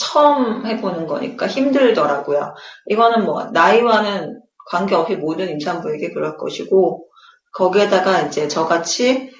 처음 0.00 0.66
해보는 0.66 1.06
거니까 1.06 1.46
힘들더라고요. 1.46 2.54
이거는 2.86 3.24
뭐 3.24 3.44
나이와는 3.52 4.40
관계없이 4.70 5.16
모든 5.16 5.48
임산부에게 5.50 6.12
그럴 6.12 6.36
것이고 6.36 7.06
거기에다가 7.52 8.22
이제 8.22 8.48
저같이 8.48 9.30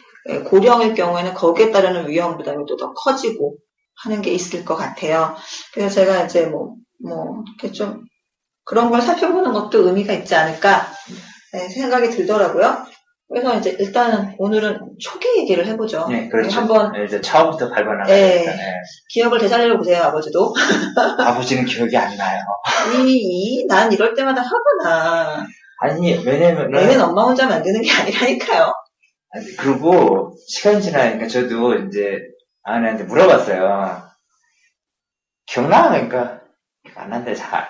고령일 0.47 0.95
경우에는 0.95 1.35
거기에 1.35 1.71
따르는 1.71 2.09
위험 2.09 2.37
부담이 2.37 2.67
또 2.67 2.77
더 2.77 2.93
커지고 2.93 3.57
하는 4.03 4.23
게 4.23 4.33
있을 4.33 4.65
것 4.65 4.77
같아요. 4.77 5.35
그래서 5.73 5.95
제가 5.97 6.25
이제 6.25 6.47
뭐, 6.47 6.75
뭐, 7.03 7.45
이렇게 7.59 7.73
좀 7.73 8.05
그런 8.65 8.91
걸 8.91 9.03
살펴보는 9.03 9.53
것도 9.53 9.87
의미가 9.87 10.13
있지 10.15 10.35
않을까 10.35 10.87
네, 11.53 11.69
생각이 11.69 12.11
들더라고요. 12.11 12.87
그래서 13.31 13.57
이제 13.57 13.77
일단은 13.79 14.35
오늘은 14.39 14.97
초기 14.99 15.39
얘기를 15.39 15.65
해보죠. 15.65 16.09
네, 16.09 16.29
그렇죠. 16.29 16.59
한번 16.59 16.91
네, 16.93 17.05
이제 17.05 17.21
처음부터 17.21 17.71
발견하는 17.71 18.07
네. 18.07 18.45
거니까. 18.45 18.53
네. 18.57 18.75
기억을 19.09 19.39
되살려 19.39 19.77
보세요, 19.77 20.03
아버지도. 20.03 20.53
아버지는 21.25 21.65
기억이 21.65 21.97
안 21.97 22.17
나요. 22.17 22.43
이, 22.93 23.13
이, 23.15 23.67
난 23.69 23.93
이럴 23.93 24.15
때마다 24.15 24.43
화가 24.43 24.83
나. 24.83 25.47
아니, 25.79 26.13
왜냐면은. 26.27 26.77
애는 26.77 27.01
엄마 27.01 27.23
혼자 27.23 27.47
만드는 27.47 27.83
게 27.83 27.93
아니라니까요. 27.93 28.73
아니, 29.33 29.57
그리고 29.57 30.37
시간이 30.49 30.83
지나니까 30.83 31.29
저도 31.29 31.77
이제 31.77 32.19
아내한테 32.65 33.05
물어봤어요. 33.05 34.03
기억나? 35.47 35.91
그러니까 35.91 36.41
안 36.97 37.11
난대 37.11 37.37
잘. 37.37 37.69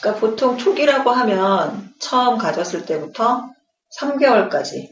그러니까 0.00 0.20
보통 0.20 0.56
초기라고 0.56 1.10
하면 1.10 1.92
처음 1.98 2.38
가졌을 2.38 2.86
때부터 2.86 3.53
3개월까지. 4.00 4.88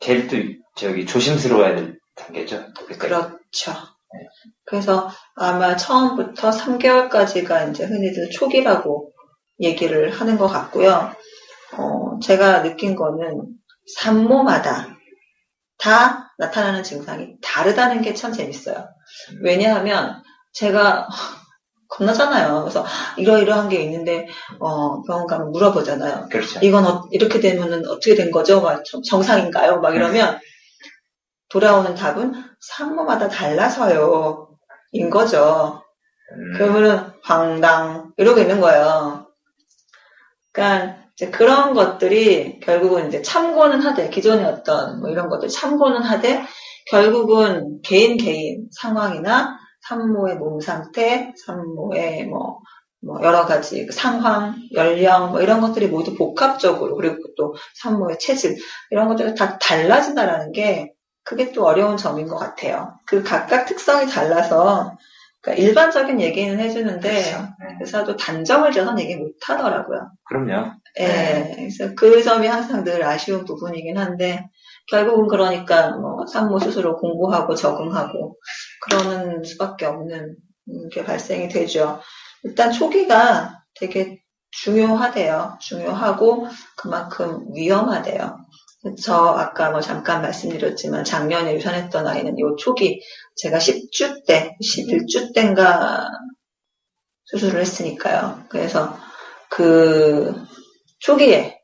제일 0.00 0.28
또 0.28 0.36
저기 0.76 1.06
조심스러워야 1.06 1.74
될 1.76 1.98
단계죠. 2.14 2.66
그렇죠. 2.98 3.72
그래서 4.64 5.10
아마 5.34 5.76
처음부터 5.76 6.50
3개월까지가 6.50 7.70
이제 7.70 7.84
흔히들 7.84 8.30
초기라고 8.30 9.12
얘기를 9.60 10.10
하는 10.10 10.38
것 10.38 10.46
같고요. 10.48 11.12
어, 11.76 12.18
제가 12.20 12.62
느낀 12.62 12.94
거는 12.94 13.42
산모마다 13.96 14.96
다 15.78 16.34
나타나는 16.38 16.82
증상이 16.82 17.36
다르다는 17.42 18.02
게 18.02 18.14
참 18.14 18.32
재밌어요. 18.32 18.88
왜냐하면 19.42 20.22
제가 20.52 21.08
겁나잖아요. 21.88 22.60
그래서 22.62 22.84
이러이러한 23.16 23.68
게 23.68 23.82
있는데 23.82 24.26
어, 24.60 25.02
병원 25.02 25.26
가면 25.26 25.52
물어보잖아요. 25.52 26.28
그렇죠. 26.30 26.60
이건 26.62 26.84
어- 26.86 27.08
이렇게 27.10 27.40
되면은 27.40 27.86
어떻게 27.88 28.14
된 28.14 28.30
거죠? 28.30 28.60
막 28.62 28.84
정- 28.84 29.02
정상인가요? 29.02 29.80
막 29.80 29.94
이러면 29.94 30.38
돌아오는 31.48 31.94
답은 31.94 32.34
산모마다 32.60 33.28
달라서요. 33.28 34.48
인 34.92 35.10
거죠. 35.10 35.82
음, 36.32 36.52
그러면은 36.58 37.12
황당 37.22 38.12
이러고 38.16 38.40
있는 38.40 38.60
거예요. 38.60 39.26
그러니까 40.52 40.96
이제 41.14 41.30
그런 41.30 41.74
것들이 41.74 42.60
결국은 42.60 43.08
이제 43.08 43.22
참고는 43.22 43.80
하되 43.80 44.10
기존의 44.10 44.44
어떤 44.44 45.00
뭐 45.00 45.10
이런 45.10 45.28
것들 45.28 45.48
참고는 45.48 46.02
하되 46.02 46.42
결국은 46.90 47.80
개인 47.82 48.16
개인 48.16 48.68
상황이나 48.72 49.58
산모의 49.88 50.36
몸 50.36 50.60
상태, 50.60 51.32
산모의 51.36 52.26
뭐, 52.26 52.60
뭐 53.00 53.22
여러 53.22 53.46
가지 53.46 53.86
그 53.86 53.92
상황, 53.92 54.56
연령 54.72 55.30
뭐 55.30 55.40
이런 55.40 55.60
것들이 55.60 55.88
모두 55.88 56.14
복합적으로 56.14 56.96
그리고 56.96 57.16
또 57.36 57.54
산모의 57.74 58.18
체질 58.18 58.56
이런 58.90 59.08
것들이 59.08 59.34
다 59.34 59.58
달라진다라는 59.58 60.52
게 60.52 60.92
그게 61.22 61.52
또 61.52 61.64
어려운 61.66 61.96
점인 61.96 62.28
것 62.28 62.36
같아요. 62.36 62.94
그 63.06 63.22
각각 63.22 63.66
특성이 63.66 64.06
달라서 64.06 64.96
그러니까 65.40 65.64
일반적인 65.64 66.20
얘기는 66.20 66.58
해주는데 66.58 67.08
그렇죠. 67.08 67.38
네. 67.60 67.78
의사도 67.80 68.16
단정을 68.16 68.72
지어서 68.72 68.98
얘기 68.98 69.16
못 69.16 69.32
하더라고요. 69.44 70.10
그럼요. 70.24 70.72
예, 70.98 71.06
네. 71.06 71.52
그래서 71.56 71.94
그 71.94 72.22
점이 72.22 72.46
항상 72.46 72.82
늘 72.84 73.04
아쉬운 73.04 73.44
부분이긴 73.44 73.98
한데 73.98 74.48
결국은 74.88 75.26
그러니까 75.26 75.90
뭐 75.96 76.26
산모 76.26 76.58
스스로 76.58 76.96
공부하고 76.96 77.54
적응하고 77.54 78.36
그러는 78.82 79.44
수밖에 79.44 79.86
없는 79.86 80.36
음, 80.68 80.88
게 80.90 81.04
발생이 81.04 81.48
되죠. 81.48 82.00
일단 82.42 82.72
초기가 82.72 83.62
되게 83.74 84.22
중요하대요. 84.50 85.58
중요하고 85.60 86.46
그만큼 86.76 87.44
위험하대요. 87.54 88.38
저 89.02 89.14
아까 89.14 89.70
뭐 89.70 89.80
잠깐 89.80 90.22
말씀드렸지만 90.22 91.04
작년에 91.04 91.54
유산했던 91.56 92.06
아이는 92.06 92.38
요 92.38 92.54
초기 92.56 93.02
제가 93.36 93.58
10주 93.58 94.24
때, 94.26 94.56
11주 94.62 95.34
때인가 95.34 96.08
수술을 97.24 97.60
했으니까요. 97.60 98.44
그래서 98.48 98.96
그 99.50 100.34
초기에 101.00 101.60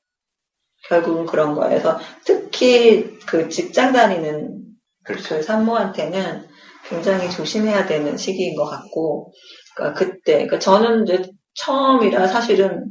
결국은 0.88 1.26
그런 1.26 1.54
거예요. 1.54 1.70
그래서 1.70 2.00
특히 2.24 3.18
그 3.20 3.48
직장 3.48 3.92
다니는 3.92 4.62
그렇죠. 5.04 5.36
그 5.36 5.42
산모한테는 5.42 6.48
굉장히 6.92 7.30
조심해야 7.30 7.86
되는 7.86 8.16
시기인 8.16 8.54
것 8.54 8.66
같고, 8.66 9.32
그러니까 9.74 9.98
그때, 9.98 10.32
그러니까 10.34 10.58
저는 10.58 11.04
이제 11.04 11.30
처음이라 11.54 12.26
사실은 12.26 12.86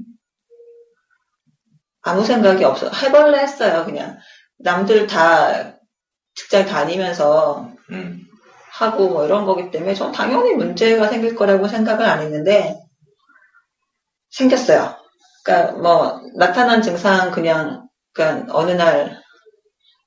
아무 2.01 2.23
생각이 2.23 2.63
없어. 2.63 2.89
해볼래 2.89 3.39
했어요, 3.39 3.85
그냥. 3.85 4.17
남들 4.57 5.07
다 5.07 5.75
직장 6.33 6.65
다니면서 6.65 7.71
음, 7.91 8.21
하고 8.71 9.09
뭐 9.09 9.25
이런 9.25 9.45
거기 9.45 9.69
때문에 9.69 9.93
전 9.93 10.11
당연히 10.11 10.53
문제가 10.53 11.07
생길 11.07 11.35
거라고 11.35 11.67
생각을 11.67 12.05
안 12.05 12.21
했는데 12.21 12.75
생겼어요. 14.31 14.95
그러니까 15.43 15.73
뭐 15.73 16.21
나타난 16.35 16.81
증상 16.81 17.31
그냥 17.31 17.87
그러니까 18.13 18.53
어느 18.55 18.71
날 18.71 19.21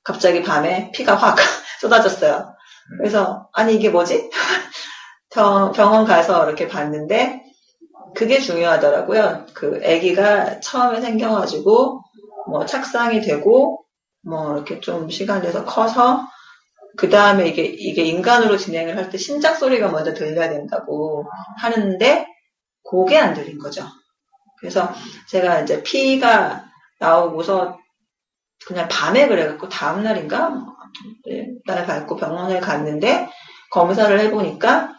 갑자기 0.03 0.41
밤에 0.43 0.91
피가 0.91 1.15
확 1.15 1.37
쏟아졌어요. 1.79 2.54
그래서 2.99 3.49
아니 3.53 3.75
이게 3.75 3.89
뭐지? 3.89 4.29
병, 5.33 5.71
병원 5.73 6.05
가서 6.05 6.45
이렇게 6.47 6.67
봤는데 6.67 7.43
그게 8.15 8.39
중요하더라고요. 8.39 9.45
그 9.53 9.81
아기가 9.83 10.59
처음에 10.61 11.01
생겨가지고 11.01 12.01
뭐 12.47 12.65
착상이 12.65 13.21
되고 13.21 13.85
뭐 14.23 14.55
이렇게 14.55 14.79
좀 14.79 15.09
시간 15.09 15.41
돼서 15.41 15.65
커서 15.65 16.27
그 16.97 17.09
다음에 17.09 17.47
이게 17.49 17.63
이게 17.65 18.03
인간으로 18.03 18.57
진행을 18.57 18.97
할 18.97 19.09
때 19.09 19.17
심장 19.17 19.55
소리가 19.55 19.89
먼저 19.89 20.13
들려야 20.13 20.49
된다고 20.49 21.25
하는데 21.57 22.27
그게 22.89 23.17
안 23.17 23.33
들린 23.33 23.59
거죠. 23.59 23.83
그래서 24.59 24.93
제가 25.29 25.61
이제 25.61 25.83
피가 25.83 26.65
나오고서 26.99 27.79
그냥 28.65 28.87
밤에 28.89 29.27
그래갖고 29.27 29.69
다음 29.69 30.03
날인가 30.03 30.65
네, 31.25 31.47
날 31.65 31.85
밟고 31.85 32.15
병원을 32.15 32.59
갔는데 32.61 33.29
검사를 33.71 34.19
해보니까 34.19 34.95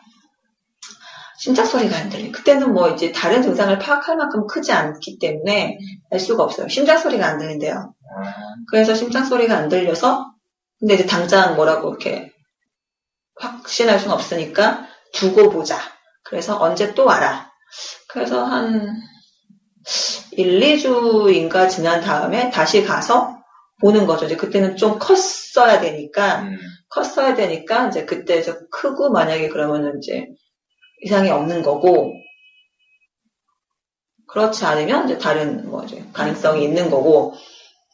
심장 1.38 1.66
소리가 1.66 1.96
안 1.96 2.08
들려. 2.08 2.32
그때는 2.32 2.72
뭐 2.72 2.88
이제 2.90 3.12
다른 3.12 3.42
증상을 3.42 3.78
파악할 3.78 4.16
만큼 4.16 4.46
크지 4.46 4.72
않기 4.72 5.18
때문에 5.18 5.78
알 6.10 6.18
수가 6.18 6.42
없어요. 6.42 6.68
심장 6.68 6.98
소리가 6.98 7.26
안 7.26 7.38
들린대요. 7.38 7.94
그래서 8.68 8.94
심장 8.94 9.24
소리가 9.24 9.56
안 9.56 9.68
들려서 9.68 10.32
근데 10.78 10.94
이제 10.94 11.06
당장 11.06 11.56
뭐라고 11.56 11.88
이렇게 11.90 12.32
확신할 13.36 13.98
수는 13.98 14.14
없으니까 14.14 14.86
두고 15.12 15.50
보자. 15.50 15.78
그래서 16.22 16.58
언제 16.60 16.94
또 16.94 17.04
와라. 17.04 17.52
그래서 18.08 18.44
한 18.44 18.96
1, 20.32 20.60
2주인가 20.60 21.68
지난 21.70 22.00
다음에 22.00 22.50
다시 22.50 22.82
가서 22.82 23.35
보는 23.80 24.06
거죠. 24.06 24.26
이제 24.26 24.36
그때는 24.36 24.76
좀 24.76 24.98
컸어야 24.98 25.80
되니까 25.80 26.42
음, 26.42 26.58
컸어야 26.88 27.34
되니까 27.34 27.88
이제 27.88 28.04
그때 28.04 28.42
저 28.42 28.58
크고 28.70 29.10
만약에 29.10 29.48
그러면은 29.48 29.98
이제 29.98 30.26
이상이 31.02 31.30
없는 31.30 31.62
거고 31.62 32.12
그렇지 34.26 34.64
않으면 34.64 35.06
이제 35.06 35.18
다른 35.18 35.68
뭐 35.70 35.84
이제 35.84 36.04
가능성이 36.12 36.64
있는 36.64 36.90
거고 36.90 37.34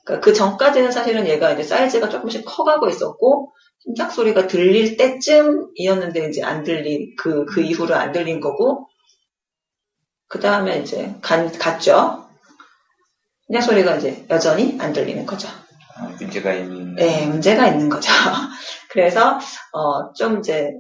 그러니까 0.05 0.25
그 0.25 0.33
전까지는 0.33 0.93
사실은 0.93 1.27
얘가 1.27 1.53
이제 1.53 1.63
사이즈가 1.63 2.09
조금씩 2.09 2.45
커가고 2.45 2.89
있었고 2.89 3.53
심장 3.79 4.11
소리가 4.11 4.47
들릴 4.47 4.97
때쯤이었는데 4.97 6.29
이제 6.29 6.43
안 6.43 6.63
들린 6.63 7.15
그 7.17 7.45
그 7.47 7.61
이후로 7.61 7.95
안 7.95 8.13
들린 8.13 8.41
거고 8.41 8.89
그 10.29 10.41
다음에 10.41 10.79
이제 10.79 11.15
간, 11.21 11.51
갔죠. 11.53 12.29
심장 13.47 13.63
소리가 13.63 13.97
이제 13.97 14.25
여전히 14.31 14.79
안 14.81 14.93
들리는 14.93 15.27
거죠. 15.27 15.49
어, 15.99 16.09
문제가 16.19 16.53
있는. 16.55 16.95
네, 16.95 17.27
문제가 17.27 17.67
있는 17.69 17.89
거죠. 17.89 18.11
그래서, 18.91 19.39
어, 19.73 20.13
좀 20.15 20.39
이제, 20.39 20.73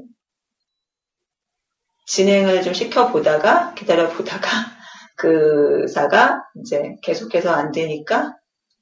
진행을 2.06 2.62
좀 2.62 2.74
시켜보다가, 2.74 3.74
기다려보다가, 3.74 4.48
그 5.16 5.86
사가 5.88 6.44
이제 6.60 6.96
계속해서 7.02 7.52
안 7.52 7.72
되니까, 7.72 8.36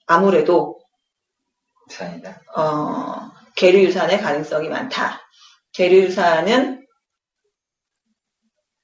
아무래도, 0.07 0.81
산이다. 1.88 2.40
어, 2.57 3.33
계류 3.57 3.81
유산의 3.85 4.21
가능성이 4.21 4.69
많다. 4.69 5.21
계류 5.73 6.03
유산은, 6.03 6.80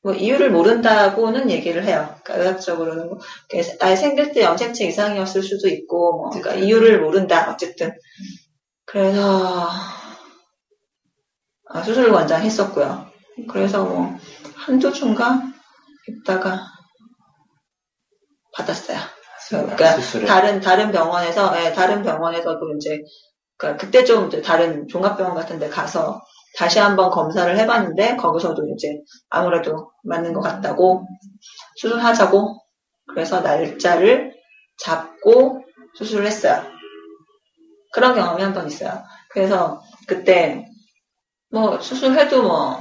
뭐, 0.06 0.14
이유를 0.14 0.52
모른다고는 0.52 1.50
얘기를 1.50 1.84
해요. 1.84 2.14
그러니까 2.22 2.36
의학적으로는, 2.36 3.08
뭐, 3.08 3.18
아예 3.80 3.96
생길 3.96 4.30
때 4.30 4.42
염색체 4.42 4.86
이상이었을 4.86 5.42
수도 5.42 5.66
있고, 5.66 6.16
뭐, 6.16 6.30
그러니까. 6.30 6.54
이유를 6.54 7.00
모른다, 7.00 7.50
어쨌든. 7.50 7.92
그래서, 8.84 9.68
아, 11.68 11.82
수술 11.82 12.12
권장 12.12 12.40
했었고요. 12.40 13.10
그래서 13.50 13.84
뭐, 13.84 14.16
한두 14.54 14.92
주인가 14.92 15.42
있다가 16.06 16.60
받았어요. 18.54 19.00
그러니까 19.48 19.92
수술을. 19.96 20.28
다른, 20.28 20.60
다른 20.60 20.92
병원에서, 20.92 21.64
예, 21.64 21.72
다른 21.72 22.04
병원에서도 22.04 22.60
이제 22.76 23.02
그러니까 23.56 23.84
그때 23.84 24.04
좀 24.04 24.30
다른 24.42 24.86
종합병원 24.86 25.34
같은 25.34 25.58
데 25.58 25.68
가서 25.68 26.22
다시 26.56 26.78
한번 26.78 27.10
검사를 27.10 27.56
해봤는데 27.58 28.16
거기서도 28.16 28.66
이제 28.74 29.00
아무래도 29.28 29.90
맞는 30.04 30.32
것 30.32 30.40
같다고 30.40 31.06
수술하자고 31.76 32.60
그래서 33.08 33.40
날짜를 33.40 34.34
잡고 34.78 35.62
수술을 35.94 36.26
했어요. 36.26 36.62
그런 37.92 38.14
경험이 38.14 38.42
한 38.42 38.52
번 38.52 38.66
있어요. 38.66 39.02
그래서 39.30 39.82
그때 40.06 40.66
뭐 41.50 41.80
수술해도 41.80 42.42
뭐 42.42 42.78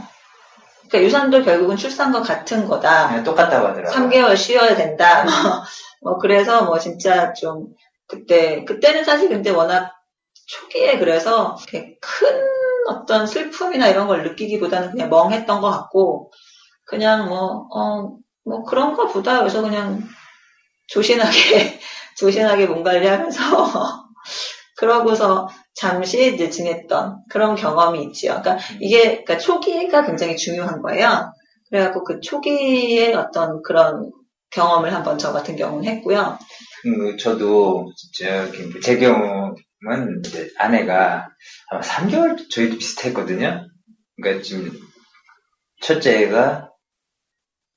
그러니까 0.89 1.03
유산도 1.03 1.43
결국은 1.43 1.77
출산과 1.77 2.21
같은 2.21 2.67
거다. 2.67 3.07
그냥 3.09 3.23
똑같다고 3.23 3.67
하더라고요. 3.67 3.93
3개월 4.09 4.38
쉬어야 4.38 4.75
된다. 4.75 5.23
뭐, 6.01 6.11
뭐 6.11 6.17
그래서 6.19 6.63
뭐 6.65 6.79
진짜 6.79 7.33
좀 7.33 7.67
그때 8.07 8.63
그때는 8.65 9.03
사실 9.03 9.29
근데 9.29 9.49
워낙 9.49 9.91
초기에 10.47 10.99
그래서 10.99 11.55
큰 11.71 11.95
어떤 12.88 13.28
슬픔이나 13.28 13.88
이런 13.88 14.08
걸 14.08 14.24
느끼기보다는 14.24 14.91
그냥 14.91 15.10
멍했던 15.10 15.62
것 15.62 15.69
같고 15.71 16.32
그냥 16.86 17.28
뭐 17.28 17.67
어 17.71 18.26
뭐 18.45 18.63
그런 18.63 18.93
거보다 18.95 19.39
그래서 19.39 19.62
그냥 19.62 20.02
조신하게 20.88 21.30
조신하게 22.17 22.67
몸 22.67 22.84
관리하면서 22.84 23.41
그러고서 24.78 25.50
잠시 25.74 26.34
이제 26.34 26.50
지냈던 26.50 27.24
그런 27.30 27.56
경험이 27.56 28.04
있지요. 28.06 28.39
그러니까 28.41 28.60
이게 28.80 29.24
그러니까 29.24 29.38
초기가 29.38 30.06
굉장히 30.06 30.38
중요한 30.38 30.82
거예요. 30.82 31.34
그래갖고 31.69 32.04
그 32.04 32.19
초기에 32.21 33.13
어떤 33.13 33.62
그런 33.63 34.12
경험을 34.52 34.93
한번 34.93 35.17
저 35.17 35.34
같은 35.34 35.56
경우는 35.56 35.89
했고요. 35.89 36.38
그, 36.84 37.17
저도, 37.17 37.91
저기, 38.13 38.80
제 38.80 38.98
경우 39.00 39.56
는 39.91 40.21
이제 40.26 40.50
아내가 40.58 41.30
아마 41.69 41.82
3개월 41.82 42.50
저희도 42.50 42.78
비슷했거든요. 42.78 43.67
그러니까 44.17 44.43
지금 44.43 44.71
첫째가 45.82 46.71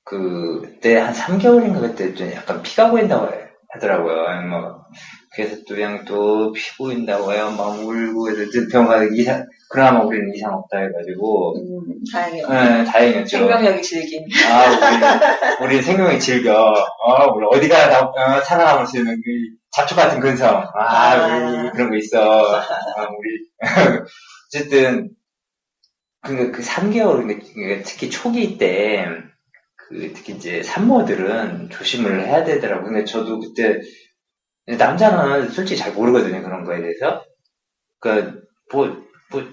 그때 0.03 0.97
한 0.97 1.13
3개월인가 1.13 1.81
그때 1.81 2.13
좀 2.13 2.31
약간 2.31 2.61
피가 2.63 2.89
보인다고 2.89 3.29
하더라고요. 3.73 4.47
뭐 4.49 4.79
그래서 5.35 5.57
또 5.67 5.75
그냥 5.75 6.03
또 6.05 6.51
피 6.53 6.75
보인다고 6.77 7.31
해요. 7.33 7.51
막 7.55 7.77
울고 7.79 8.29
해서 8.31 8.45
병원 8.71 8.89
가서 8.89 9.05
이상 9.13 9.45
그나마 9.69 10.01
우리는 10.01 10.33
이상 10.33 10.51
없다 10.53 10.79
해가지고 10.79 11.55
음, 11.57 12.01
다행이요. 12.11 12.47
네, 12.47 12.83
다행이었죠. 12.85 13.37
생명력이 13.37 13.81
질긴. 13.83 14.25
아, 14.51 15.63
우리, 15.67 15.75
우리 15.75 15.81
생명이 15.83 16.19
즐겨. 16.19 16.55
어, 16.55 17.27
우리 17.35 17.45
어디가 17.51 17.87
나, 17.89 17.99
어, 18.01 18.41
살아남을 18.41 18.87
수 18.87 18.97
있는 18.97 19.21
그 19.23 19.58
잡초 19.71 19.95
같은 19.95 20.19
근성. 20.19 20.67
아, 20.75 21.15
우리 21.15 21.69
그런 21.71 21.89
거 21.89 21.95
있어. 21.97 22.55
아, 22.55 23.07
우리. 23.17 23.49
어쨌든, 24.47 25.15
그, 26.21 26.51
그 26.51 26.61
3개월, 26.61 27.25
그 27.27 27.83
특히 27.85 28.09
초기 28.09 28.57
때, 28.57 29.05
그, 29.77 30.13
특히 30.15 30.33
이제 30.35 30.63
산모들은 30.63 31.69
조심을 31.69 32.25
해야 32.27 32.43
되더라고요. 32.43 32.91
근데 32.91 33.05
저도 33.05 33.39
그때, 33.39 33.81
남자는 34.67 35.49
솔직히 35.51 35.79
잘 35.79 35.93
모르거든요, 35.93 36.43
그런 36.43 36.63
거에 36.65 36.81
대해서. 36.81 37.25
그, 37.99 38.43
뭐, 38.73 38.87
뭐, 39.31 39.43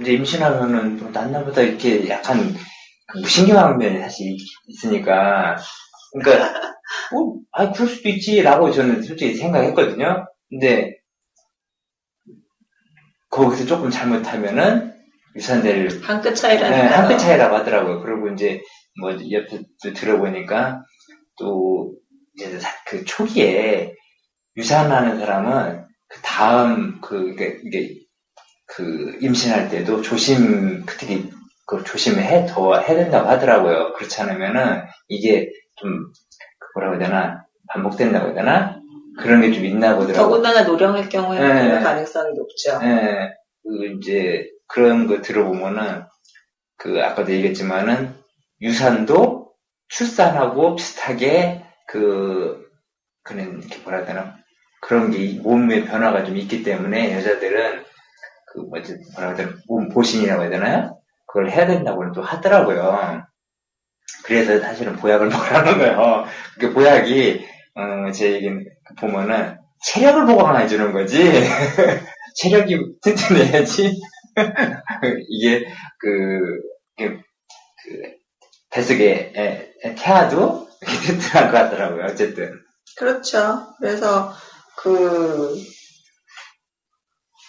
이제 0.00 0.12
임신하면은 0.14 0.98
뭐 0.98 1.10
난나보다 1.10 1.62
이렇게 1.62 2.08
약간 2.08 2.54
그 3.08 3.18
무신경한 3.20 3.78
면이 3.78 4.00
사실 4.00 4.28
있- 4.32 4.40
있으니까 4.68 5.56
그러니까 6.12 6.74
뭐, 7.12 7.36
아 7.52 7.72
그럴 7.72 7.88
수도 7.88 8.08
있지라고 8.08 8.70
저는 8.72 9.02
솔직히 9.02 9.34
생각했거든요. 9.34 10.26
근데 10.50 10.96
거기서 13.30 13.66
조금 13.66 13.90
잘못하면은 13.90 14.92
유산될 15.34 15.88
한끗 16.02 16.30
네, 16.30 16.34
차이라니까. 16.34 16.98
한끗 16.98 17.18
차이라고 17.18 17.56
하더라고요. 17.56 18.02
그리고 18.02 18.28
이제 18.28 18.60
뭐 19.00 19.12
옆에 19.12 19.62
또 19.82 19.92
들어보니까 19.94 20.82
또 21.38 21.94
이제 22.36 22.58
사- 22.58 22.70
그 22.86 23.04
초기에 23.04 23.94
유산하는 24.56 25.18
사람은 25.18 25.86
그 26.08 26.20
다음 26.22 27.00
그 27.00 27.30
이게, 27.30 27.58
이게 27.64 27.94
그 28.66 29.18
임신할 29.20 29.70
때도 29.70 30.02
조심 30.02 30.84
특히 30.86 31.30
그 31.66 31.84
조심해 31.84 32.46
더 32.48 32.76
해야 32.78 32.96
된다고 32.96 33.28
하더라고요. 33.28 33.94
그렇지 33.94 34.20
않으면은 34.22 34.82
이게 35.08 35.50
좀 35.76 36.12
뭐라고 36.74 36.96
해야 36.96 37.04
되나 37.08 37.44
반복된다고 37.68 38.26
해야 38.28 38.34
되나 38.34 38.80
그런 39.18 39.40
게 39.42 39.52
좀 39.52 39.64
있나 39.64 39.96
보더라고요. 39.96 40.16
더군다나 40.26 40.62
노령일 40.62 41.08
경우에는 41.08 41.54
네. 41.54 41.68
그럴 41.68 41.82
가능성이 41.82 42.34
높죠. 42.34 42.80
예, 42.82 43.34
그 43.62 43.86
이제 43.98 44.46
그런 44.68 45.06
거 45.06 45.20
들어보면은 45.20 46.04
그 46.78 47.02
아까도 47.02 47.30
얘기했지만은 47.32 48.14
유산도 48.60 49.52
출산하고 49.88 50.76
비슷하게 50.76 51.64
그 51.88 52.66
그는 53.22 53.60
이렇게 53.60 53.78
뭐라 53.82 53.98
해야 53.98 54.06
되나 54.06 54.36
그런 54.80 55.10
게 55.10 55.18
이- 55.18 55.38
몸의 55.38 55.84
변화가 55.84 56.24
좀 56.24 56.36
있기 56.38 56.62
때문에 56.62 57.14
여자들은 57.16 57.84
그 58.52 58.60
뭐지 58.60 58.96
뭐라 59.14 59.28
해야 59.28 59.36
되나 59.36 59.50
몸 59.68 59.88
보신이라고 59.90 60.42
해야 60.42 60.50
되나요? 60.50 60.98
그걸 61.26 61.50
해야 61.50 61.66
된다고 61.66 62.10
또 62.12 62.22
하더라고요. 62.22 63.24
그래서 64.24 64.60
사실은 64.60 64.96
보약을 64.96 65.28
먹으라는 65.28 65.78
거예요. 65.78 66.24
그 66.58 66.72
보약이 66.72 67.46
어, 67.74 68.10
제 68.12 68.32
얘기는 68.32 68.64
보면은 68.98 69.58
체력을 69.84 70.26
보강해 70.26 70.68
주는 70.68 70.92
거지. 70.92 71.18
체력이 72.36 72.78
튼튼해야지. 73.02 74.00
이게 75.28 75.66
그, 75.98 76.60
그, 76.96 77.20
그 77.84 78.14
뱃속에 78.70 79.32
에, 79.36 79.72
에, 79.84 79.94
태아도 79.96 80.68
이렇게 80.82 80.98
튼튼한 80.98 81.52
것 81.52 81.58
같더라고요. 81.58 82.06
어쨌든. 82.06 82.60
그렇죠. 82.96 83.66
그래서 83.80 84.32
그 84.78 85.56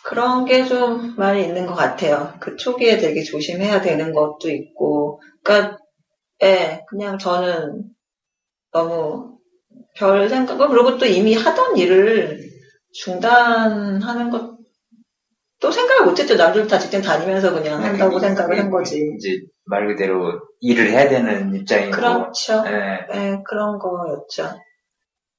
그런 0.03 0.45
게 0.45 0.65
좀 0.65 1.15
많이 1.17 1.43
있는 1.43 1.65
것 1.65 1.73
같아요. 1.75 2.33
그 2.39 2.55
초기에 2.57 2.97
되게 2.97 3.23
조심해야 3.23 3.81
되는 3.81 4.13
것도 4.13 4.49
있고, 4.51 5.21
그러니까 5.43 5.77
예, 6.43 6.83
그냥 6.89 7.17
저는 7.17 7.83
너무 8.71 9.37
별 9.95 10.27
생각을 10.29 10.67
그리고 10.67 10.97
또 10.97 11.05
이미 11.05 11.33
하던 11.35 11.77
일을 11.77 12.49
중단하는 12.93 14.29
것도 14.29 15.71
생각을 15.71 16.05
못했죠. 16.05 16.35
남들 16.35 16.67
다 16.67 16.77
직장 16.77 17.01
다니면서 17.01 17.53
그냥 17.53 17.83
한다고 17.83 18.19
생각을 18.19 18.59
한 18.59 18.69
거지. 18.69 19.13
이제 19.17 19.41
말 19.65 19.87
그대로 19.87 20.41
일을 20.59 20.89
해야 20.91 21.07
되는 21.07 21.55
입장이고. 21.55 21.91
그렇죠. 21.91 22.63
예, 22.67 23.07
네, 23.13 23.43
그런 23.45 23.79
거였죠. 23.79 24.59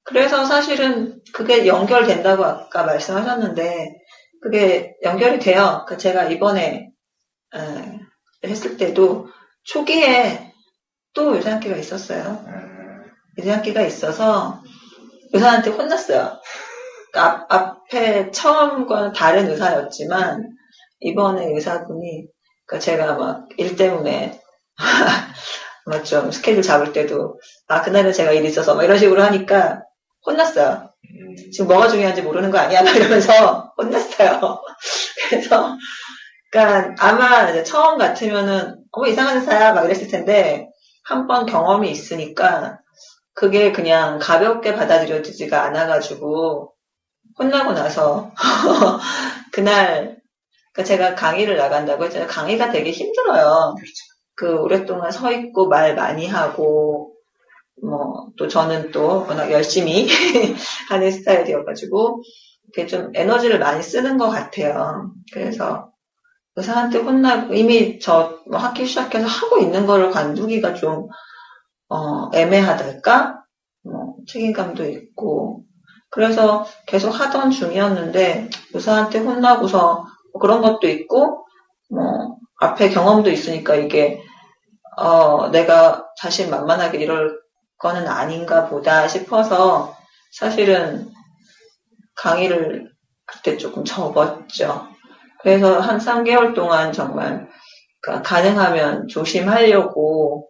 그래서 0.03 0.45
사실은 0.45 1.21
그게 1.33 1.67
연결된다고 1.67 2.43
아까 2.43 2.83
말씀하셨는데, 2.83 3.95
그게 4.41 4.95
연결이 5.03 5.39
돼요. 5.39 5.85
그 5.87 5.97
제가 5.97 6.25
이번에 6.25 6.91
에, 7.55 8.47
했을 8.47 8.77
때도 8.77 9.27
초기에 9.63 10.53
또 11.15 11.35
유산기가 11.37 11.75
있었어요. 11.77 12.43
음, 12.47 13.05
유산기가 13.39 13.81
있어서 13.83 14.61
의사한테 15.33 15.71
혼났어요. 15.71 16.39
그러니까 17.11 17.45
앞, 17.49 17.75
앞에 17.85 18.31
처음과는 18.31 19.13
다른 19.13 19.49
의사였지만 19.49 20.49
이번에 21.01 21.45
의사분이 21.53 22.27
그러니까 22.67 22.79
제가 22.85 23.15
막 23.15 23.47
일 23.57 23.75
때문에 23.77 24.39
막 25.85 26.03
좀 26.03 26.31
스케줄 26.31 26.63
잡을 26.63 26.93
때도 26.93 27.39
아 27.67 27.81
그날은 27.81 28.11
제가 28.13 28.31
일이 28.31 28.47
있어서 28.47 28.75
막 28.75 28.83
이런 28.83 28.97
식으로 28.97 29.21
하니까 29.23 29.81
혼났어요. 30.25 30.89
음, 31.11 31.35
지금 31.51 31.67
뭐가 31.67 31.87
중요한지 31.89 32.21
모르는 32.23 32.51
거 32.51 32.57
아니야? 32.59 32.83
막 32.83 32.95
이러면서 32.95 33.73
혼났어요. 33.77 34.61
그래서 35.29 35.77
그러니까 36.51 36.95
아마 36.99 37.63
처음 37.63 37.97
같으면은 37.97 38.77
어 38.91 39.05
이상한 39.07 39.37
의사야 39.37 39.73
막 39.73 39.85
이랬을 39.85 40.07
텐데 40.07 40.69
한 41.05 41.27
번 41.27 41.45
경험이 41.45 41.91
있으니까 41.91 42.79
그게 43.33 43.71
그냥 43.71 44.19
가볍게 44.19 44.75
받아들여지지가 44.75 45.63
않아가지고 45.63 46.73
혼나고 47.39 47.73
나서 47.73 48.31
그날 49.53 50.21
그러니까 50.73 50.83
제가 50.83 51.15
강의를 51.15 51.57
나간다고 51.57 52.05
했잖아요. 52.05 52.27
강의가 52.29 52.71
되게 52.71 52.91
힘들어요. 52.91 53.75
그 54.35 54.57
오랫동안 54.59 55.11
서 55.11 55.31
있고 55.31 55.67
말 55.69 55.95
많이 55.95 56.27
하고 56.27 57.13
뭐 57.81 58.25
또 58.37 58.47
저는 58.47 58.91
또 58.91 59.25
워낙 59.27 59.51
열심히 59.51 60.07
하는 60.89 61.11
스타일이어가지고 61.11 62.21
이렇게 62.65 62.87
좀 62.87 63.11
에너지를 63.15 63.59
많이 63.59 63.81
쓰는 63.83 64.17
것 64.17 64.29
같아요. 64.29 65.11
그래서 65.33 65.91
의사한테 66.55 66.99
혼나고 66.99 67.53
이미 67.53 67.99
저뭐 67.99 68.57
학기 68.57 68.85
시작해서 68.85 69.27
하고 69.27 69.59
있는 69.59 69.85
거를 69.85 70.11
관두기가 70.11 70.73
좀 70.73 71.07
어, 71.89 72.29
애매하달까? 72.33 73.43
뭐 73.83 74.15
책임감도 74.27 74.85
있고 74.89 75.63
그래서 76.09 76.65
계속 76.85 77.09
하던 77.09 77.51
중이었는데 77.51 78.49
의사한테 78.73 79.19
혼나고서 79.19 80.07
뭐 80.33 80.41
그런 80.41 80.61
것도 80.61 80.87
있고 80.87 81.45
뭐 81.89 82.37
앞에 82.61 82.89
경험도 82.89 83.29
있으니까 83.29 83.75
이게 83.75 84.23
어 84.97 85.49
내가 85.49 86.07
자신 86.17 86.49
만만하게 86.49 86.99
이럴 86.99 87.37
거는 87.77 88.07
아닌가 88.07 88.67
보다 88.69 89.07
싶어서 89.07 89.95
사실은 90.31 91.11
강의를 92.15 92.91
그때 93.25 93.57
조금 93.57 93.83
접었죠. 93.83 94.94
그래서 95.45 95.79
한 95.79 95.99
3개월 95.99 96.55
동안 96.55 96.91
정말 96.91 97.47
그러니까 98.01 98.27
가능하면 98.27 99.07
조심하려고 99.07 100.49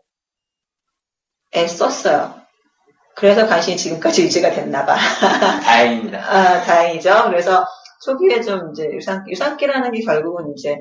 애썼어요. 1.53 2.33
그래서 3.13 3.45
간신히 3.45 3.75
지금까지 3.75 4.23
유지가 4.23 4.51
됐나 4.51 4.85
봐. 4.85 4.95
다행입니다. 5.63 6.19
아, 6.19 6.61
다행이죠. 6.61 7.25
그래서 7.25 7.65
초기에 8.05 8.39
좀 8.41 8.71
이제 8.71 8.89
유산, 8.93 9.25
유산기라는 9.29 9.91
게 9.91 9.99
결국은 9.99 10.53
이제, 10.57 10.77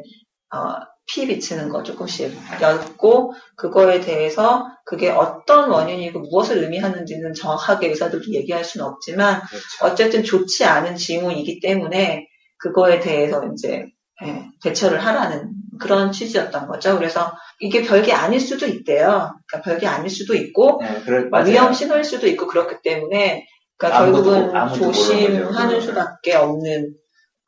어, 0.55 0.77
피 1.07 1.27
비치는 1.27 1.69
거 1.69 1.83
조금씩 1.83 2.37
였고, 2.63 3.35
그거에 3.57 3.99
대해서 4.01 4.65
그게 4.85 5.11
어떤 5.11 5.71
원인이고 5.71 6.21
무엇을 6.21 6.59
의미하는지는 6.59 7.35
정확하게 7.35 7.89
의사들도 7.89 8.33
얘기할 8.33 8.63
수는 8.63 8.87
없지만, 8.87 9.41
그렇죠. 9.41 9.65
어쨌든 9.83 10.23
좋지 10.23 10.65
않은 10.65 10.95
징후이기 10.95 11.59
때문에 11.59 12.29
그거에 12.59 13.01
대해서 13.01 13.45
이제 13.53 13.87
예, 14.23 14.47
대처를 14.63 15.05
하라는 15.05 15.51
그런 15.81 16.13
취지였던 16.13 16.69
거죠. 16.69 16.97
그래서 16.97 17.33
이게 17.61 17.83
별게 17.83 18.13
아닐 18.13 18.39
수도 18.41 18.67
있대요. 18.67 19.35
그러니까 19.47 19.63
별게 19.65 19.87
아닐 19.87 20.09
수도 20.09 20.35
있고 20.35 20.81
네, 20.83 21.03
그럴, 21.05 21.31
맞아요. 21.31 21.47
위험 21.51 21.73
신호일 21.73 22.05
수도 22.05 22.27
있고 22.29 22.47
그렇기 22.47 22.77
때문에 22.83 23.47
그러니까 23.77 24.01
아무도 24.03 24.23
결국은 24.23 24.53
모- 24.53 24.57
아무도 24.57 24.93
조심하는. 24.93 25.81
수밖에 25.81 26.35
없는 26.35 26.95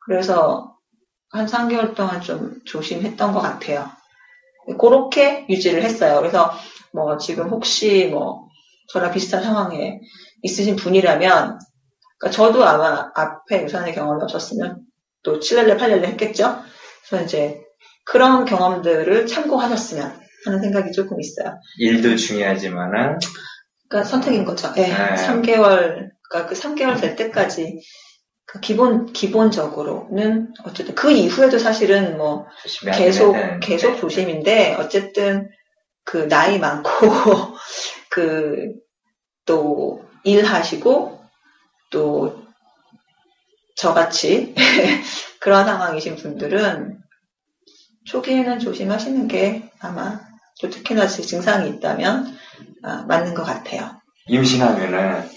그래서 0.05 0.75
한 1.31 1.45
3개월 1.45 1.95
동안 1.95 2.21
좀 2.21 2.59
조심했던 2.65 3.33
것 3.33 3.39
같아요. 3.39 3.89
그렇게 4.79 5.45
유지를 5.49 5.83
했어요. 5.83 6.17
그래서 6.19 6.51
뭐 6.93 7.17
지금 7.17 7.49
혹시 7.49 8.07
뭐 8.11 8.47
저랑 8.89 9.11
비슷한 9.11 9.41
상황에 9.43 9.99
있으신 10.41 10.75
분이라면 10.75 11.59
그러니까 12.19 12.31
저도 12.35 12.65
아마 12.65 13.09
앞에 13.15 13.63
유산의 13.63 13.93
경험이 13.93 14.23
없었으면 14.23 14.81
또 15.27 15.39
7렐레 15.39 15.77
8렐레 15.77 16.05
했겠죠. 16.05 16.63
그래서 17.07 17.25
이제 17.25 17.61
그런 18.05 18.45
경험들을 18.45 19.27
참고하셨으면 19.27 20.19
하는 20.45 20.61
생각이 20.61 20.93
조금 20.93 21.19
있어요. 21.19 21.59
일도 21.79 22.15
중요하지만은 22.15 23.19
그러니까 23.89 24.09
선택인 24.09 24.45
거죠. 24.45 24.71
예, 24.77 24.83
네. 24.83 25.15
3개월, 25.15 26.09
그러니까 26.29 26.45
그 26.47 26.55
3개월 26.55 26.99
될 26.99 27.15
때까지 27.17 27.81
그 28.45 28.61
기본 28.61 29.11
기본적으로는 29.11 30.53
어쨌든 30.63 30.95
그 30.95 31.11
이후에도 31.11 31.59
사실은 31.59 32.17
뭐 32.17 32.45
계속 32.95 33.35
계속 33.59 33.91
네. 33.91 33.99
조심인데 33.99 34.75
어쨌든 34.79 35.49
그 36.05 36.29
나이 36.29 36.57
많고 36.57 36.89
그 38.09 38.87
또 39.47 40.03
일하시고 40.23 41.19
또 41.89 42.46
저같이 43.77 44.55
그런 45.39 45.65
상황이신 45.65 46.15
분들은 46.15 46.99
초기에는 48.05 48.59
조심하시는 48.59 49.27
게 49.27 49.69
아마 49.79 50.19
또 50.61 50.69
특히나 50.69 51.07
증상이 51.07 51.69
있다면 51.69 52.35
아, 52.83 53.05
맞는 53.07 53.35
것 53.35 53.43
같아요. 53.43 54.01
임신하면은 54.27 55.29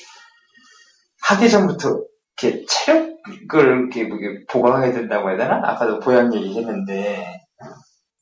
하기 1.23 1.51
전부터 1.51 2.03
이렇게 2.43 2.65
체력을 2.67 3.77
뭐 4.09 4.19
이렇게 4.19 4.47
보강해야 4.47 4.93
된다고 4.93 5.29
해야 5.29 5.37
되나? 5.37 5.61
아까도 5.65 6.01
보양 6.01 6.35
얘기했는데 6.35 7.47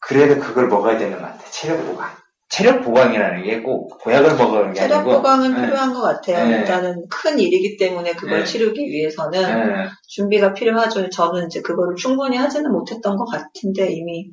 그래도 0.01 0.41
그걸 0.41 0.69
먹어야 0.69 0.99
되는 0.99 1.19
것 1.19 1.25
같아. 1.25 1.45
체력 1.51 1.85
보강. 1.87 2.11
체력 2.51 2.83
보강이라는 2.83 3.45
게 3.45 3.63
꼭 3.63 3.99
보약을 4.03 4.37
먹으는 4.37 4.73
게 4.73 4.81
체력 4.81 5.01
아니고 5.01 5.17
보강은 5.17 5.55
네. 5.55 5.67
필요한 5.67 5.93
것 5.93 6.01
같아요. 6.01 6.49
네. 6.49 6.59
일단은 6.59 7.05
큰 7.11 7.39
일이기 7.39 7.77
때문에 7.77 8.13
그걸 8.15 8.41
네. 8.41 8.45
치르기 8.45 8.81
위해서는 8.87 9.41
네. 9.85 9.89
준비가 10.09 10.55
필요하죠. 10.55 11.11
저는 11.11 11.47
이제 11.47 11.61
그거를 11.61 11.95
충분히 11.97 12.37
하지는 12.37 12.73
못했던 12.73 13.17
것 13.17 13.27
같은데 13.27 13.93
이미 13.93 14.31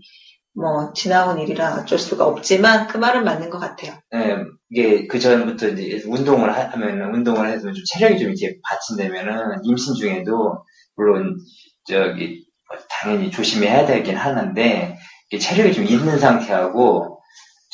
뭐 0.54 0.94
지나온 0.94 1.38
일이라 1.40 1.82
어쩔 1.82 2.00
수가 2.00 2.26
없지만 2.26 2.88
그 2.88 2.98
말은 2.98 3.26
맞는 3.26 3.50
것 3.50 3.60
같아요. 3.60 3.94
네, 4.12 4.38
이게 4.72 5.06
그 5.08 5.20
전부터 5.20 5.68
이제 5.70 6.02
운동을 6.08 6.56
하- 6.56 6.70
하면 6.70 7.14
운동을 7.14 7.50
해서 7.50 7.64
좀 7.74 7.84
체력이 7.92 8.18
좀 8.20 8.32
이제 8.32 8.56
받친다면은 8.64 9.60
임신 9.66 9.96
중에도 9.96 10.64
물론 10.96 11.38
저기 11.86 12.46
뭐 12.70 12.78
당연히 12.90 13.30
조심해야 13.30 13.86
되긴 13.86 14.16
하는데 14.16 14.98
체력이 15.38 15.74
좀 15.74 15.84
있는 15.84 16.18
상태하고 16.18 17.15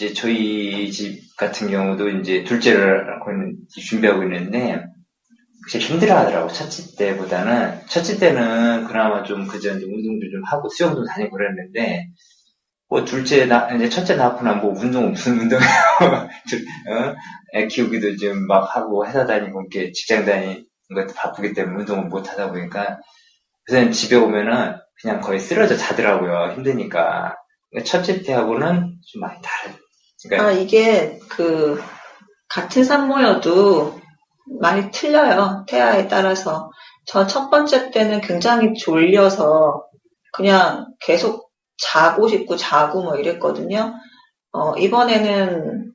이제 0.01 0.13
저희 0.13 0.91
집 0.91 1.37
같은 1.37 1.69
경우도 1.69 2.09
이제 2.09 2.43
둘째를 2.43 3.05
낳고 3.05 3.29
준비하고 3.69 4.23
있는데 4.23 4.83
진짜 5.69 5.85
힘들어 5.85 6.17
하더라고 6.17 6.51
첫째 6.51 6.95
때보다는. 6.97 7.81
첫째 7.87 8.17
때는 8.17 8.85
그나마 8.85 9.21
좀 9.21 9.43
이제 9.43 9.69
운동도 9.69 10.31
좀 10.31 10.41
하고 10.47 10.69
수영도 10.69 11.05
다니고 11.05 11.37
그랬는데 11.37 12.07
뭐 12.89 13.05
둘째 13.05 13.45
나 13.45 13.71
이제 13.75 13.89
첫째 13.89 14.15
낳고 14.15 14.43
나면 14.43 14.61
뭐 14.63 14.73
운동 14.73 15.11
무슨 15.11 15.47
둘- 15.47 15.59
어? 16.89 17.15
애 17.53 17.67
키우기도 17.67 18.17
좀막 18.17 18.75
하고 18.75 19.05
회사 19.05 19.27
다니고 19.27 19.61
이렇게 19.61 19.91
직장 19.91 20.25
다니는 20.25 20.65
것도 20.95 21.13
바쁘기 21.13 21.53
때문에 21.53 21.81
운동을 21.81 22.05
못 22.05 22.27
하다 22.27 22.49
보니까. 22.49 22.97
그래서 23.65 23.91
집에 23.91 24.15
오면은 24.15 24.77
그냥 24.99 25.21
거의 25.21 25.39
쓰러져 25.39 25.77
자더라고요 25.77 26.53
힘드니까. 26.55 27.35
그러니까 27.69 27.85
첫째 27.89 28.23
때하고는 28.23 28.95
좀 29.05 29.21
많이 29.21 29.39
다른 29.43 29.80
그러니까 30.23 30.49
아 30.49 30.51
이게 30.51 31.19
그 31.29 31.81
같은 32.47 32.83
산모여도 32.83 33.99
많이 34.59 34.91
틀려요. 34.91 35.65
태아에 35.67 36.07
따라서. 36.07 36.71
저 37.05 37.27
첫 37.27 37.49
번째 37.49 37.91
때는 37.91 38.21
굉장히 38.21 38.73
졸려서 38.75 39.85
그냥 40.33 40.87
계속 40.99 41.51
자고 41.77 42.27
싶고 42.27 42.55
자고 42.57 43.01
뭐 43.03 43.15
이랬거든요. 43.17 43.93
어, 44.51 44.75
이번에는 44.77 45.93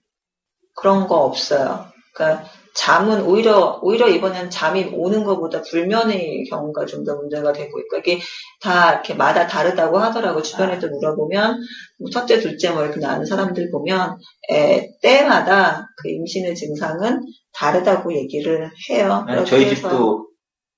그런 0.74 1.06
거 1.08 1.16
없어요. 1.24 1.86
그러니까 2.14 2.44
잠은 2.76 3.22
오히려 3.22 3.80
오히려 3.82 4.06
이번엔 4.08 4.50
잠이 4.50 4.90
오는 4.92 5.24
것보다 5.24 5.62
불면의 5.62 6.44
경우가 6.50 6.84
좀 6.86 7.04
더 7.04 7.16
문제가 7.16 7.52
되고 7.52 7.78
있고 7.80 7.96
이게 7.98 8.20
다 8.60 8.92
이렇게 8.92 9.14
마다 9.14 9.46
다르다고 9.46 9.98
하더라고 9.98 10.42
주변에도 10.42 10.88
물어보면 10.88 11.60
뭐 12.00 12.10
첫째 12.10 12.40
둘째 12.40 12.70
뭐 12.70 12.82
이렇게 12.84 13.00
낳는 13.00 13.24
사람들 13.26 13.70
보면 13.70 14.18
에, 14.50 14.90
때마다 15.02 15.88
그 16.02 16.08
임신의 16.10 16.54
증상은 16.56 17.22
다르다고 17.54 18.14
얘기를 18.14 18.70
해요. 18.90 19.24
아니, 19.26 19.36
그렇게 19.36 19.50
저희 19.50 19.74
집도 19.74 20.28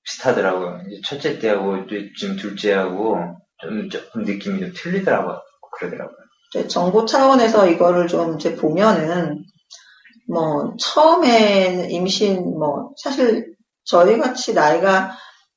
비슷하더라고요. 0.03 0.81
첫째 1.05 1.39
때하고 1.39 1.87
또 1.87 1.95
지금 2.17 2.35
둘째하고 2.37 3.17
좀 3.61 3.89
조금 3.89 4.23
느낌이 4.23 4.59
좀 4.59 4.71
틀리더라고요. 4.75 5.41
그러더라고요. 5.77 6.17
이제 6.53 6.67
정보 6.67 7.05
차원에서 7.05 7.67
이거를 7.67 8.07
좀 8.07 8.35
이제 8.35 8.55
보면은 8.55 9.43
뭐 10.29 10.73
처음엔 10.77 11.89
임신 11.89 12.57
뭐 12.57 12.91
사실 12.97 13.55
저희 13.83 14.17
같이 14.19 14.53
나이가 14.53 15.11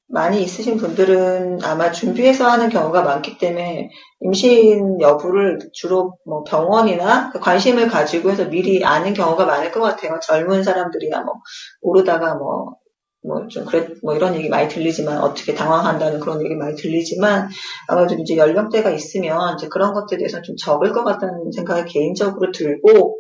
많이 0.08 0.42
있으신 0.42 0.76
분들은 0.76 1.64
아마 1.64 1.90
준비해서 1.90 2.46
하는 2.46 2.68
경우가 2.68 3.02
많기 3.02 3.38
때문에 3.38 3.90
임신 4.20 5.00
여부를 5.00 5.58
주로 5.72 6.16
뭐 6.26 6.42
병원이나 6.44 7.30
그 7.30 7.40
관심을 7.40 7.88
가지고 7.88 8.30
해서 8.30 8.48
미리 8.48 8.84
아는 8.84 9.14
경우가 9.14 9.46
많을 9.46 9.72
것 9.72 9.80
같아요. 9.80 10.18
젊은 10.20 10.62
사람들이야 10.62 11.20
뭐 11.22 11.34
모르다가 11.82 12.34
뭐 12.34 12.76
뭐좀 13.24 13.64
그래 13.66 13.88
뭐 14.02 14.14
이런 14.14 14.34
얘기 14.34 14.48
많이 14.48 14.68
들리지만 14.68 15.18
어떻게 15.18 15.54
당황한다는 15.54 16.20
그런 16.20 16.42
얘기 16.42 16.54
많이 16.56 16.74
들리지만 16.74 17.48
아마도 17.88 18.14
이제 18.14 18.36
연령대가 18.36 18.90
있으면 18.90 19.54
이제 19.56 19.68
그런 19.68 19.92
것들에 19.94 20.18
대해서 20.18 20.42
좀 20.42 20.56
적을 20.56 20.92
것 20.92 21.04
같다는 21.04 21.52
생각이 21.52 21.90
개인적으로 21.92 22.50
들고 22.52 23.18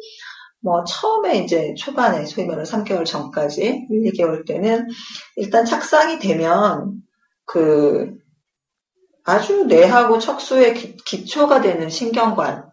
뭐 0.62 0.84
처음에 0.84 1.38
이제 1.38 1.74
초반에 1.76 2.24
소위 2.26 2.46
말하는 2.46 2.64
3개월 2.64 3.04
전까지 3.04 3.86
1, 3.90 4.12
2개월 4.12 4.46
때는 4.46 4.88
일단 5.36 5.64
착상이 5.64 6.18
되면 6.20 7.02
그 7.46 8.16
아주 9.24 9.64
뇌하고 9.66 10.18
척수의 10.18 10.74
기, 10.74 10.96
기초가 10.96 11.60
되는 11.62 11.88
신경관 11.90 12.70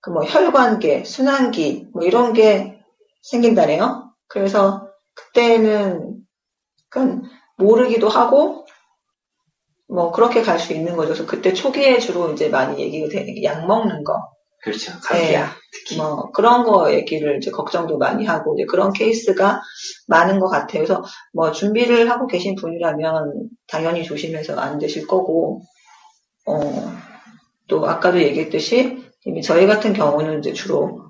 그 0.00 0.10
뭐 0.10 0.24
혈관계, 0.24 1.04
순환기 1.04 1.88
뭐 1.92 2.04
이런 2.04 2.32
게 2.32 2.80
생긴다네요. 3.22 4.12
그래서 4.28 4.88
그때는 5.14 6.16
그건 6.90 7.24
모르기도 7.58 8.08
하고 8.08 8.66
뭐 9.88 10.12
그렇게 10.12 10.42
갈 10.42 10.58
수 10.58 10.72
있는 10.74 10.96
거죠. 10.96 11.08
그래서 11.14 11.26
그때 11.26 11.52
초기에 11.54 11.98
주로 11.98 12.32
이제 12.32 12.48
많이 12.48 12.80
얘기가 12.82 13.08
되는 13.08 13.34
게 13.34 13.44
약 13.44 13.66
먹는 13.66 14.04
거. 14.04 14.14
그렇죠. 14.68 14.92
감기야. 15.00 15.54
특히. 15.72 15.96
뭐 15.96 16.30
그런 16.32 16.64
거 16.64 16.92
얘기를 16.92 17.36
이제 17.38 17.50
걱정도 17.50 17.98
많이 17.98 18.24
하고 18.24 18.54
이제 18.54 18.64
그런 18.66 18.92
케이스가 18.92 19.62
많은 20.06 20.40
것 20.40 20.48
같아요. 20.48 20.84
그래서 20.84 21.04
뭐 21.32 21.52
준비를 21.52 22.10
하고 22.10 22.26
계신 22.26 22.54
분이라면 22.54 23.48
당연히 23.66 24.04
조심해서 24.04 24.56
안 24.58 24.78
되실 24.78 25.06
거고 25.06 25.62
어, 26.46 26.92
또 27.66 27.88
아까도 27.88 28.20
얘기했듯이 28.20 29.04
이미 29.24 29.42
저희 29.42 29.66
같은 29.66 29.92
경우는 29.92 30.40
이제 30.40 30.52
주로 30.52 31.08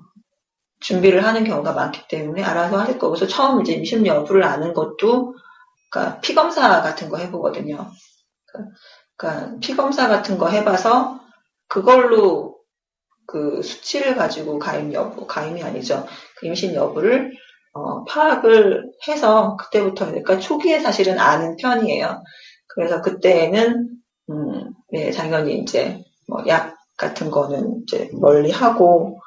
준비를 0.81 1.25
하는 1.25 1.43
경우가 1.43 1.73
많기 1.73 2.07
때문에 2.07 2.43
알아서 2.43 2.77
하실 2.77 2.97
거고 2.99 3.13
그래서 3.13 3.27
처음 3.27 3.61
이제 3.61 3.73
임신 3.73 4.05
여부를 4.05 4.43
아는 4.43 4.73
것도 4.73 5.35
그러니까 5.91 6.19
피 6.21 6.35
검사 6.35 6.81
같은 6.81 7.09
거 7.09 7.17
해보거든요. 7.17 7.91
그러니까 9.15 9.59
피 9.59 9.75
검사 9.75 10.07
같은 10.07 10.37
거 10.37 10.47
해봐서 10.49 11.19
그걸로 11.67 12.48
그 13.31 13.61
수치를 13.61 14.15
가지고 14.15 14.59
가임 14.59 14.93
여부, 14.93 15.27
가임이 15.27 15.63
아니죠. 15.63 16.05
그 16.37 16.47
임신 16.47 16.73
여부를 16.75 17.31
어, 17.73 18.03
파악을 18.05 18.91
해서 19.07 19.55
그때부터 19.57 20.07
그러니까 20.07 20.39
초기에 20.39 20.79
사실은 20.79 21.19
아는 21.19 21.55
편이에요. 21.57 22.23
그래서 22.67 23.01
그때는 23.01 23.89
음, 24.31 24.71
네, 24.91 25.11
당연히 25.11 25.59
이제 25.59 26.03
뭐 26.27 26.43
약 26.47 26.79
같은 26.99 27.31
거는 27.31 27.81
이제 27.83 28.09
멀리 28.13 28.51
하고 28.51 29.19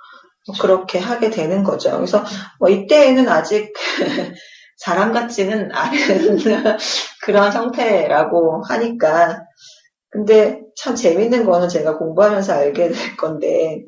뭐 0.46 0.56
그렇게 0.60 0.98
하게 0.98 1.30
되는 1.30 1.64
거죠. 1.64 1.96
그래서 1.96 2.22
뭐 2.60 2.68
이때에는 2.68 3.28
아직 3.28 3.72
사람 4.76 5.12
같지는 5.12 5.70
않은 5.72 6.38
그런 7.22 7.52
형태라고 7.52 8.62
하니까 8.64 9.42
근데 10.10 10.60
참 10.76 10.94
재밌는 10.94 11.46
거는 11.46 11.68
제가 11.68 11.96
공부하면서 11.96 12.52
알게 12.52 12.88
될 12.90 13.16
건데 13.16 13.82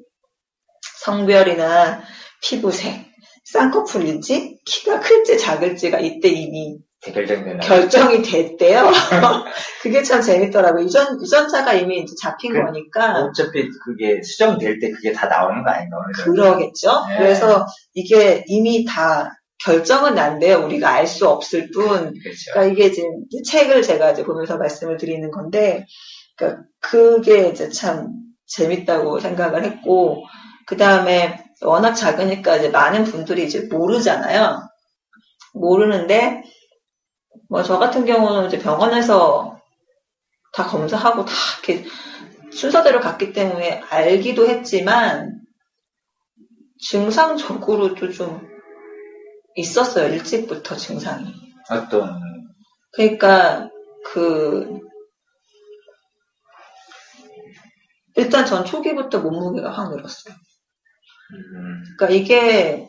성별이나 1.05 2.03
피부색, 2.43 3.07
쌍꺼풀인지 3.45 4.59
키가 4.65 5.01
클지 5.01 5.39
작을지가 5.39 6.01
이때 6.01 6.29
이미 6.29 6.79
대결정되나. 7.03 7.61
결정이 7.61 8.23
됐대요. 8.23 8.91
그게 9.83 10.03
참 10.03 10.23
재밌더라고요. 10.23 10.85
유전, 10.85 11.21
유전자가 11.21 11.75
이미 11.75 12.01
이제 12.01 12.15
잡힌 12.21 12.55
그- 12.55 12.63
거니까. 12.63 13.25
어차피 13.25 13.69
그게 13.85 14.23
수정될 14.23 14.79
때 14.81 14.91
그게 14.91 15.13
다 15.13 15.27
나오는 15.27 15.63
거 15.63 15.71
아닌가. 15.71 15.99
그러겠죠. 16.23 17.05
네. 17.11 17.19
그래서 17.19 17.67
이게 17.93 18.43
이미 18.47 18.87
다 18.87 19.31
결정은 19.63 20.15
난데요. 20.15 20.65
우리가 20.65 20.89
알 20.91 21.07
수 21.07 21.29
없을 21.29 21.71
뿐. 21.71 21.85
그렇죠. 22.15 22.53
그러니까 22.55 22.73
이게 22.73 22.91
지금 22.91 23.11
책을 23.47 23.83
제가 23.83 24.13
이제 24.13 24.25
보면서 24.25 24.57
말씀을 24.57 24.97
드리는 24.97 25.31
건데, 25.31 25.85
그러니까 26.37 26.63
그게 26.81 27.49
이제 27.49 27.69
참 27.69 28.09
재밌다고 28.47 29.21
생각을 29.21 29.65
했고, 29.65 30.25
그 30.67 30.77
다음에 30.77 31.45
워낙 31.63 31.95
작으니까 31.95 32.57
이제 32.57 32.69
많은 32.69 33.05
분들이 33.05 33.45
이제 33.45 33.63
모르잖아요. 33.71 34.69
모르는데, 35.55 36.43
뭐 37.49 37.63
저 37.63 37.79
같은 37.79 38.05
경우는 38.05 38.49
이제 38.49 38.59
병원에서 38.59 39.61
다 40.53 40.67
검사하고 40.67 41.25
다 41.25 41.33
이렇게 41.67 41.89
순서대로 42.53 43.01
갔기 43.01 43.33
때문에 43.33 43.83
알기도 43.91 44.49
했지만, 44.49 45.41
증상적으로도 46.81 48.11
좀 48.13 48.47
있었어요. 49.57 50.13
일찍부터 50.13 50.77
증상이. 50.77 51.33
어떤, 51.71 52.21
그러니까 52.93 53.71
그 54.05 54.81
일단 58.17 58.47
전 58.47 58.65
초기부터 58.65 59.21
몸무게가 59.21 59.71
확 59.71 59.91
늘었어요. 59.91 60.35
음, 61.33 61.83
그러니까 61.99 62.09
이게 62.11 62.89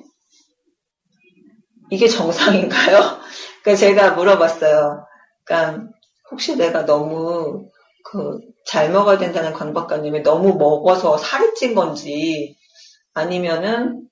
이게 1.90 2.08
정상인가요? 2.08 3.20
그러니까 3.64 3.80
제가 3.80 4.12
물어봤어요. 4.16 5.06
그러니까 5.46 5.88
혹시 6.32 6.56
내가 6.56 6.86
너무 6.86 7.70
그 8.04 8.56
잘 8.66 8.92
먹어야 8.92 9.18
된다는 9.18 9.54
강박관념에 9.54 10.24
너무 10.24 10.56
먹어서 10.58 11.18
살이 11.18 11.54
찐 11.54 11.76
건지 11.76 12.58
아니면은 13.14 14.10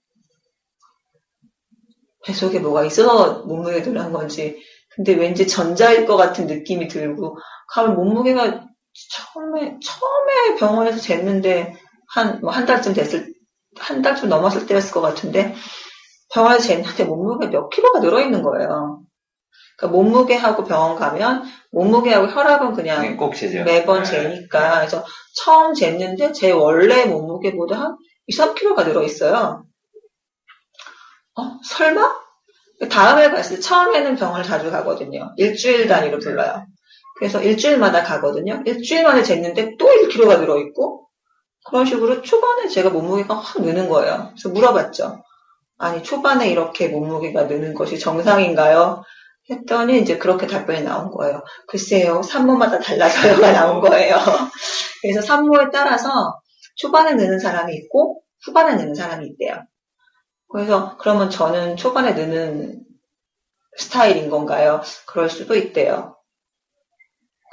배 2.26 2.34
속에 2.34 2.60
뭐가 2.60 2.86
있어서 2.86 3.44
몸무게가 3.44 3.86
늘은 3.86 4.14
건지 4.14 4.62
근데 4.96 5.14
왠지 5.16 5.48
전자일 5.48 6.06
것 6.06 6.16
같은 6.16 6.46
느낌이 6.46 6.88
들고 6.88 7.38
가면 7.70 7.96
몸무게가 7.96 8.68
처음에 9.12 9.80
처음에 9.84 10.56
병원에서 10.60 10.98
쟀는데 11.00 11.74
한 12.14 12.40
뭐한 12.40 12.68
달쯤 12.68 12.94
됐을 12.94 13.33
한 13.80 14.02
달쯤 14.02 14.30
넘었을 14.30 14.66
때였을 14.66 14.92
것 14.92 15.02
같은데 15.02 15.56
병원에서 16.34 16.74
쟀는데 16.74 17.06
몸무게 17.06 17.48
몇 17.48 17.70
킬로가 17.70 18.00
늘어 18.00 18.22
있는 18.22 18.42
거예요. 18.42 19.02
그러니까 19.78 19.98
몸무게하고 19.98 20.64
병원 20.66 20.96
가면 20.96 21.44
몸무게하고 21.72 22.28
혈압은 22.28 22.74
그냥 22.74 23.02
그게 23.02 23.16
꼭 23.16 23.36
재죠. 23.36 23.64
매번 23.64 24.04
네. 24.04 24.10
재니까 24.10 24.80
그래서 24.80 25.06
처음 25.36 25.74
쟀는데 25.74 26.34
제 26.34 26.52
원래 26.52 27.06
몸무게보다 27.06 27.80
한 27.80 27.98
2, 28.28 28.38
3kg가 28.38 28.86
늘어 28.86 29.04
있어요. 29.04 29.66
어, 31.36 31.42
설마? 31.64 32.24
다음에 32.90 33.30
갔을 33.30 33.58
때 33.58 33.62
처음에는 33.62 34.16
병원을 34.16 34.44
자주 34.44 34.72
가거든요. 34.72 35.34
일주일 35.38 35.88
단위로 35.88 36.20
불러요. 36.20 36.66
그래서 37.18 37.42
일주일마다 37.42 38.04
가거든요. 38.04 38.62
일주일 38.66 39.04
만에 39.04 39.22
쟀는데 39.22 39.78
또 39.78 39.86
1kg가 39.86 40.40
늘어 40.40 40.60
있고 40.60 41.03
그런 41.66 41.86
식으로 41.86 42.22
초반에 42.22 42.68
제가 42.68 42.90
몸무게가 42.90 43.36
확 43.36 43.62
느는 43.62 43.90
거예요. 43.90 44.32
그래서 44.34 44.50
물어봤죠. 44.50 45.24
아니 45.78 46.04
초반에 46.04 46.50
이렇게 46.50 46.88
몸무게가 46.90 47.44
느는 47.44 47.74
것이 47.74 48.00
정상인가요? 48.00 49.04
했더니 49.50 50.00
이제 50.02 50.18
그렇게 50.18 50.48
답변이 50.48 50.82
나온 50.84 51.12
거예요. 51.12 51.44
글쎄요, 51.68 52.22
산모마다 52.24 52.80
달라서요가 52.80 53.52
나온 53.52 53.82
거예요. 53.82 54.18
그래서 55.02 55.22
산모에 55.22 55.68
따라서 55.72 56.10
초반에 56.76 57.14
느는 57.16 57.40
사람이 57.40 57.74
있고 57.76 58.22
후반에 58.46 58.76
느는 58.76 58.96
사람이 58.96 59.28
있대요. 59.28 59.62
그래서 60.50 60.98
그러면 60.98 61.30
저는 61.30 61.76
초반에 61.78 62.14
느는 62.14 62.82
스타일인 63.78 64.30
건가요? 64.30 64.82
그럴 65.08 65.30
수도 65.30 65.56
있대요. 65.56 66.16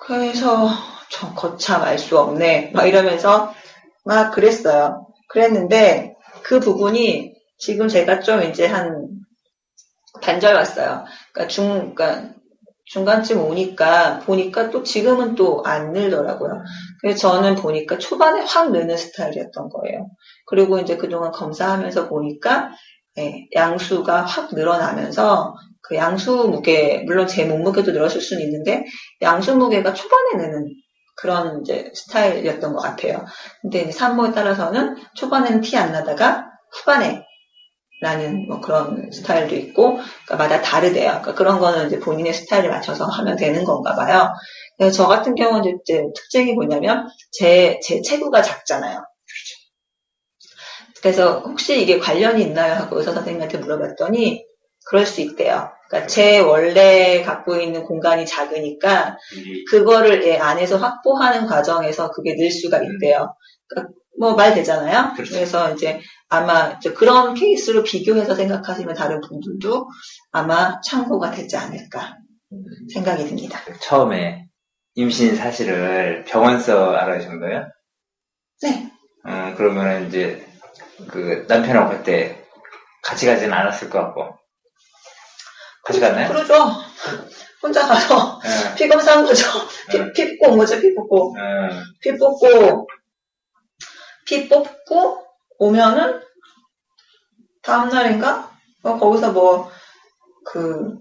그래서 0.03 0.69
저 1.11 1.35
거참 1.35 1.83
알 1.83 1.99
수 1.99 2.19
없네. 2.19 2.73
막 2.75 2.87
이러면서 2.87 3.53
막 4.05 4.33
그랬어요. 4.33 5.07
그랬는데 5.29 6.15
그 6.43 6.61
부분이 6.61 7.35
지금 7.59 7.89
제가 7.89 8.21
좀 8.21 8.43
이제 8.43 8.67
한 8.67 9.09
반절 10.23 10.55
왔어요. 10.55 11.05
그러니까 11.33 11.49
중, 11.49 11.95
그러니까 11.95 12.35
중간쯤 12.87 13.41
오니까 13.41 14.21
보니까 14.21 14.71
또 14.71 14.83
지금은 14.83 15.37
또 15.37 15.63
안 15.65 15.93
늘더라고요. 15.93 16.63
그래서 17.01 17.19
저는 17.19 17.55
보니까 17.57 17.99
초반에 17.99 18.41
확 18.41 18.73
느는 18.73 18.97
스타일이었던 18.97 19.69
거예요. 19.69 20.07
그리고 20.47 20.79
이제 20.79 20.97
그동안 20.97 21.31
검사하면서 21.31 22.09
보니까 22.09 22.71
예, 23.19 23.47
양수가 23.55 24.23
확 24.23 24.55
늘어나면서 24.55 25.55
그 25.83 25.97
양수 25.97 26.49
무게, 26.49 27.03
물론 27.07 27.27
제 27.27 27.45
몸무게도 27.45 27.93
늘었을 27.93 28.21
수는 28.21 28.43
있는데 28.45 28.85
양수 29.23 29.57
무게가 29.57 29.95
초반에 29.95 30.37
느는 30.37 30.67
그런 31.17 31.63
이제 31.63 31.91
스타일이었던 31.95 32.73
것 32.73 32.81
같아요. 32.81 33.25
근데 33.63 33.83
이제 33.83 33.93
산모에 33.93 34.33
따라서는 34.33 34.97
초반에는 35.15 35.61
티 35.61 35.77
안 35.77 35.93
나다가 35.93 36.47
후반에 36.73 37.25
나는 38.03 38.47
뭐 38.49 38.61
그런 38.61 39.11
스타일도 39.13 39.55
있고, 39.57 39.99
그러니까 40.27 40.37
마다 40.37 40.63
다르대요. 40.63 41.09
그러니까 41.11 41.35
그런 41.35 41.59
거는 41.59 41.87
이제 41.87 41.99
본인의 42.01 42.33
스타일에 42.33 42.69
맞춰서 42.69 43.05
하면 43.07 43.37
되는 43.37 43.65
건가 43.65 43.95
봐요. 43.95 44.33
그래서 44.79 44.97
저 44.97 45.07
같은 45.07 45.35
경우는 45.35 45.81
이제 45.83 46.03
특징이 46.15 46.55
뭐냐면, 46.55 47.09
제, 47.33 47.79
제 47.83 48.01
체구가 48.01 48.41
작잖아요. 48.43 49.05
그래서 51.03 51.41
혹시 51.41 51.81
이게 51.83 51.99
관련이 51.99 52.43
있나요? 52.43 52.75
하고 52.75 52.99
의사 52.99 53.13
선생님한테 53.13 53.59
물어봤더니, 53.59 54.45
그럴 54.87 55.07
수 55.07 55.21
있대요. 55.21 55.71
그러니까 55.89 56.07
제 56.09 56.39
원래 56.39 57.23
갖고 57.23 57.57
있는 57.57 57.85
공간이 57.85 58.27
작으니까, 58.27 59.17
이- 59.35 59.65
그거를 59.65 60.25
예, 60.27 60.39
안에서 60.39 60.79
확보하는 60.79 61.47
과정에서 61.47 62.11
그게 62.11 62.35
늘 62.37 62.51
수가 62.51 62.81
있대요. 62.83 63.35
그러니까 63.69 63.95
뭐말 64.19 64.55
되잖아요. 64.55 65.13
그렇죠. 65.15 65.35
그래서 65.35 65.73
이제 65.73 66.01
아마 66.29 66.77
이제 66.79 66.93
그런 66.93 67.35
케이스로 67.35 67.83
비교해서 67.83 68.35
생각하시면 68.35 68.95
다른 68.95 69.21
분들도 69.21 69.89
아마 70.33 70.81
참고가 70.83 71.31
되지 71.31 71.57
않을까 71.57 72.17
생각이 72.93 73.25
듭니다. 73.27 73.61
처음에 73.81 74.47
임신 74.95 75.37
사실을 75.37 76.25
병원서 76.25 76.93
알아주신 76.93 77.41
거예요? 77.41 77.67
네. 78.63 78.91
음, 79.27 79.55
그러면은 79.57 80.09
이제 80.09 80.47
그 81.09 81.47
남편하고 81.49 81.91
그때 81.97 82.45
같이 83.03 83.27
가지는 83.27 83.53
않았을 83.55 83.89
것 83.91 83.99
같고. 84.01 84.40
같이 85.91 86.01
갔나요? 86.01 86.29
그러죠. 86.29 86.55
혼자 87.63 87.87
가서 87.87 88.41
예. 88.45 88.75
피 88.77 88.89
검사한 88.89 89.25
거죠. 89.25 89.47
네. 89.91 90.13
피, 90.13 90.25
피 90.27 90.39
뽑고 90.39 90.57
뭐죠? 90.57 90.81
피 90.81 90.95
뽑고 90.95 91.35
음, 91.37 91.85
피 92.01 92.17
뽑고 92.17 92.89
피 94.27 94.49
뽑고 94.49 95.25
오면은 95.59 96.23
다음 97.63 97.91
날인가? 97.91 98.51
어, 98.83 98.99
거기서 98.99 99.33
뭐, 99.33 99.71
그, 100.47 100.97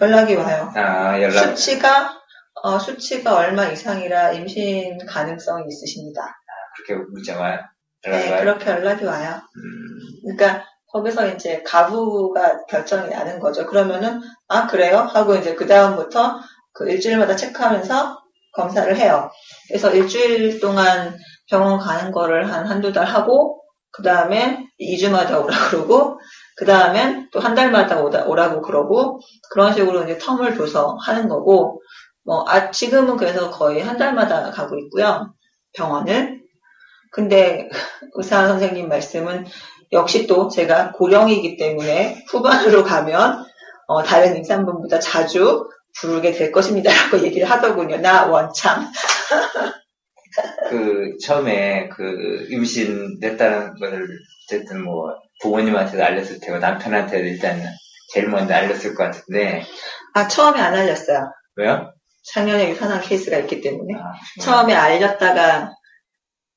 연락이 0.00 0.34
와요. 0.34 0.72
아, 0.74 1.20
연락. 1.20 1.56
수치가, 1.56 2.18
어, 2.62 2.78
수치가 2.78 3.36
얼마 3.36 3.66
이상이라 3.66 4.32
임신 4.32 5.04
가능성이 5.06 5.66
있으십니다. 5.68 6.40
그렇게 6.76 7.04
문자 7.10 7.38
와요? 7.38 7.60
연락이 8.06 8.24
네, 8.24 8.30
와요? 8.30 8.40
그렇게 8.40 8.70
연락이 8.70 9.04
와요. 9.04 9.42
음, 9.56 10.36
그러니까 10.36 10.64
거기서 10.92 11.28
이제 11.34 11.62
가부가 11.64 12.64
결정이 12.66 13.10
나는 13.10 13.38
거죠. 13.40 13.66
그러면은 13.66 14.20
아 14.48 14.66
그래요? 14.66 14.98
하고 14.98 15.34
이제 15.36 15.54
그 15.54 15.66
다음부터 15.66 16.40
그 16.72 16.90
일주일마다 16.90 17.36
체크하면서 17.36 18.18
검사를 18.54 18.96
해요. 18.96 19.30
그래서 19.68 19.90
일주일 19.92 20.60
동안 20.60 21.16
병원 21.50 21.78
가는 21.78 22.10
거를 22.12 22.52
한 22.52 22.66
한두 22.66 22.92
달 22.92 23.06
하고 23.06 23.62
그 23.90 24.02
다음에 24.02 24.66
2주마다 24.80 25.42
오라 25.44 25.68
그러고 25.70 26.18
그 26.56 26.64
다음엔 26.64 27.28
또 27.32 27.40
한 27.40 27.54
달마다 27.54 28.00
오다, 28.00 28.24
오라고 28.26 28.62
그러고 28.62 29.20
그런 29.50 29.72
식으로 29.72 30.04
이제 30.04 30.18
텀을 30.18 30.56
둬서 30.56 30.96
하는 31.00 31.28
거고 31.28 31.82
뭐 32.24 32.44
아, 32.48 32.70
지금은 32.70 33.16
그래서 33.16 33.50
거의 33.50 33.80
한 33.82 33.96
달마다 33.96 34.50
가고 34.50 34.78
있고요. 34.78 35.32
병원을. 35.74 36.42
근데 37.12 37.68
의사 38.16 38.46
선생님 38.48 38.88
말씀은 38.88 39.46
역시 39.92 40.26
또 40.26 40.48
제가 40.48 40.92
고령이기 40.92 41.56
때문에 41.56 42.24
후반으로 42.28 42.84
가면 42.84 43.44
어, 43.86 44.02
다른 44.02 44.36
임산부보다 44.36 44.98
자주 45.00 45.68
부르게 46.00 46.32
될 46.32 46.52
것입니다라고 46.52 47.20
얘기를 47.24 47.48
하더군요. 47.50 47.96
나 47.98 48.26
원참. 48.26 48.86
그, 50.68 51.16
처음에 51.24 51.88
그, 51.88 52.46
임신 52.50 53.18
됐다는 53.18 53.74
것을, 53.80 54.06
어쨌든 54.46 54.84
뭐, 54.84 55.16
부모님한테도 55.40 56.04
알렸을 56.04 56.38
테고, 56.40 56.58
남편한테도 56.58 57.24
일단 57.24 57.60
제일 58.12 58.28
먼저 58.28 58.54
알렸을 58.54 58.94
것 58.94 59.04
같은데, 59.04 59.64
아 60.14 60.28
처음에 60.28 60.60
안 60.60 60.74
알렸어요. 60.74 61.30
왜요? 61.56 61.92
작년에 62.32 62.70
유산한 62.70 63.00
케이스가 63.00 63.38
있기 63.38 63.60
때문에 63.60 63.94
아, 63.94 64.12
처음에 64.40 64.74
알렸다가 64.74 65.72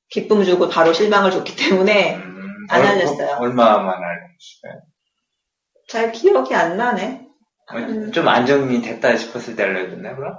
기쁨 0.10 0.44
주고 0.44 0.68
바로 0.68 0.94
실망을 0.94 1.32
줬기 1.32 1.56
때문에 1.56 2.16
음, 2.16 2.31
안 2.70 2.82
얼- 2.82 2.88
알렸어요. 2.88 3.38
얼마만 3.40 3.88
알렸어요? 3.96 4.82
잘 5.90 6.12
기억이 6.12 6.54
안 6.56 6.78
나네. 6.78 7.28
어, 7.72 8.12
좀 8.12 8.28
안정이 8.28 8.82
됐다 8.82 9.16
싶었을 9.18 9.56
때 9.56 9.64
알려줬나, 9.64 10.16
그럼? 10.16 10.38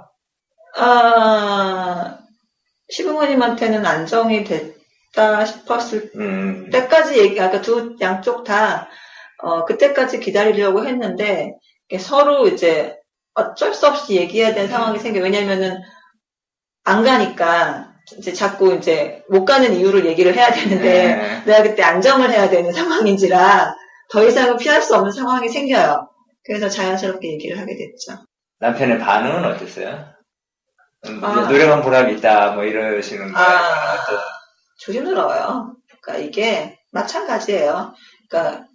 아 0.75 2.19
시부모님한테는 2.89 3.85
안정이 3.85 4.43
됐다 4.43 5.45
싶었을 5.45 6.11
음, 6.15 6.65
그때까지 6.65 7.19
얘기, 7.19 7.39
아까 7.39 7.61
두 7.61 7.95
양쪽 8.01 8.43
다, 8.43 8.89
어, 9.41 9.65
그때까지 9.65 10.19
기다리려고 10.19 10.85
했는데, 10.85 11.53
서로 11.99 12.47
이제 12.47 12.97
어쩔 13.35 13.73
수 13.73 13.87
없이 13.87 14.15
얘기해야 14.15 14.53
되는 14.53 14.69
상황이 14.69 14.99
생겨. 14.99 15.21
왜냐면은, 15.21 15.77
안 16.83 17.03
가니까, 17.03 17.92
이제 18.17 18.33
자꾸 18.33 18.73
이제 18.75 19.23
못 19.29 19.45
가는 19.45 19.73
이유를 19.73 20.05
얘기를 20.05 20.35
해야 20.35 20.51
되는데, 20.51 21.15
네. 21.15 21.43
내가 21.45 21.63
그때 21.63 21.83
안정을 21.83 22.29
해야 22.31 22.49
되는 22.49 22.71
상황인지라, 22.71 23.75
더 24.11 24.23
이상은 24.25 24.57
피할 24.57 24.81
수 24.81 24.95
없는 24.95 25.11
상황이 25.11 25.47
생겨요. 25.49 26.09
그래서 26.43 26.67
자연스럽게 26.69 27.31
얘기를 27.33 27.57
하게 27.59 27.75
됐죠. 27.77 28.25
남편의 28.59 28.99
반응은 28.99 29.45
어땠어요? 29.51 30.05
음, 31.05 31.23
아. 31.23 31.47
노래방 31.47 31.81
보람이 31.81 32.15
있다, 32.17 32.51
뭐 32.51 32.63
이러시는 32.65 33.31
거예요. 33.31 33.37
아. 33.47 33.93
어떤- 33.93 34.19
조심스러워요. 34.79 35.75
그러니까 36.01 36.25
이게 36.25 36.79
마찬가지예요. 36.91 37.93
그러니까 38.29 38.65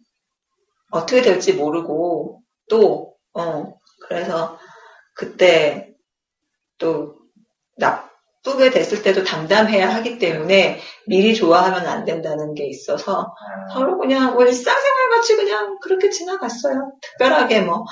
어떻게 0.90 1.20
될지 1.20 1.52
모르고 1.52 2.40
또 2.70 3.14
어, 3.34 3.74
그래서 4.08 4.58
그때 5.14 5.90
또 6.78 7.18
나 7.76 8.07
쁘게 8.48 8.70
됐을 8.70 9.02
때도 9.02 9.24
담담해야 9.24 9.94
하기 9.96 10.18
때문에 10.18 10.80
미리 11.06 11.34
좋아하면 11.34 11.86
안 11.86 12.04
된다는 12.04 12.54
게 12.54 12.66
있어서 12.66 13.20
아, 13.20 13.72
서로 13.74 13.98
그냥 13.98 14.32
뭐 14.34 14.44
일상생활 14.44 15.10
같이 15.10 15.36
그냥 15.36 15.78
그렇게 15.82 16.08
지나갔어요. 16.08 16.92
특별하게 17.02 17.60
뭐 17.60 17.84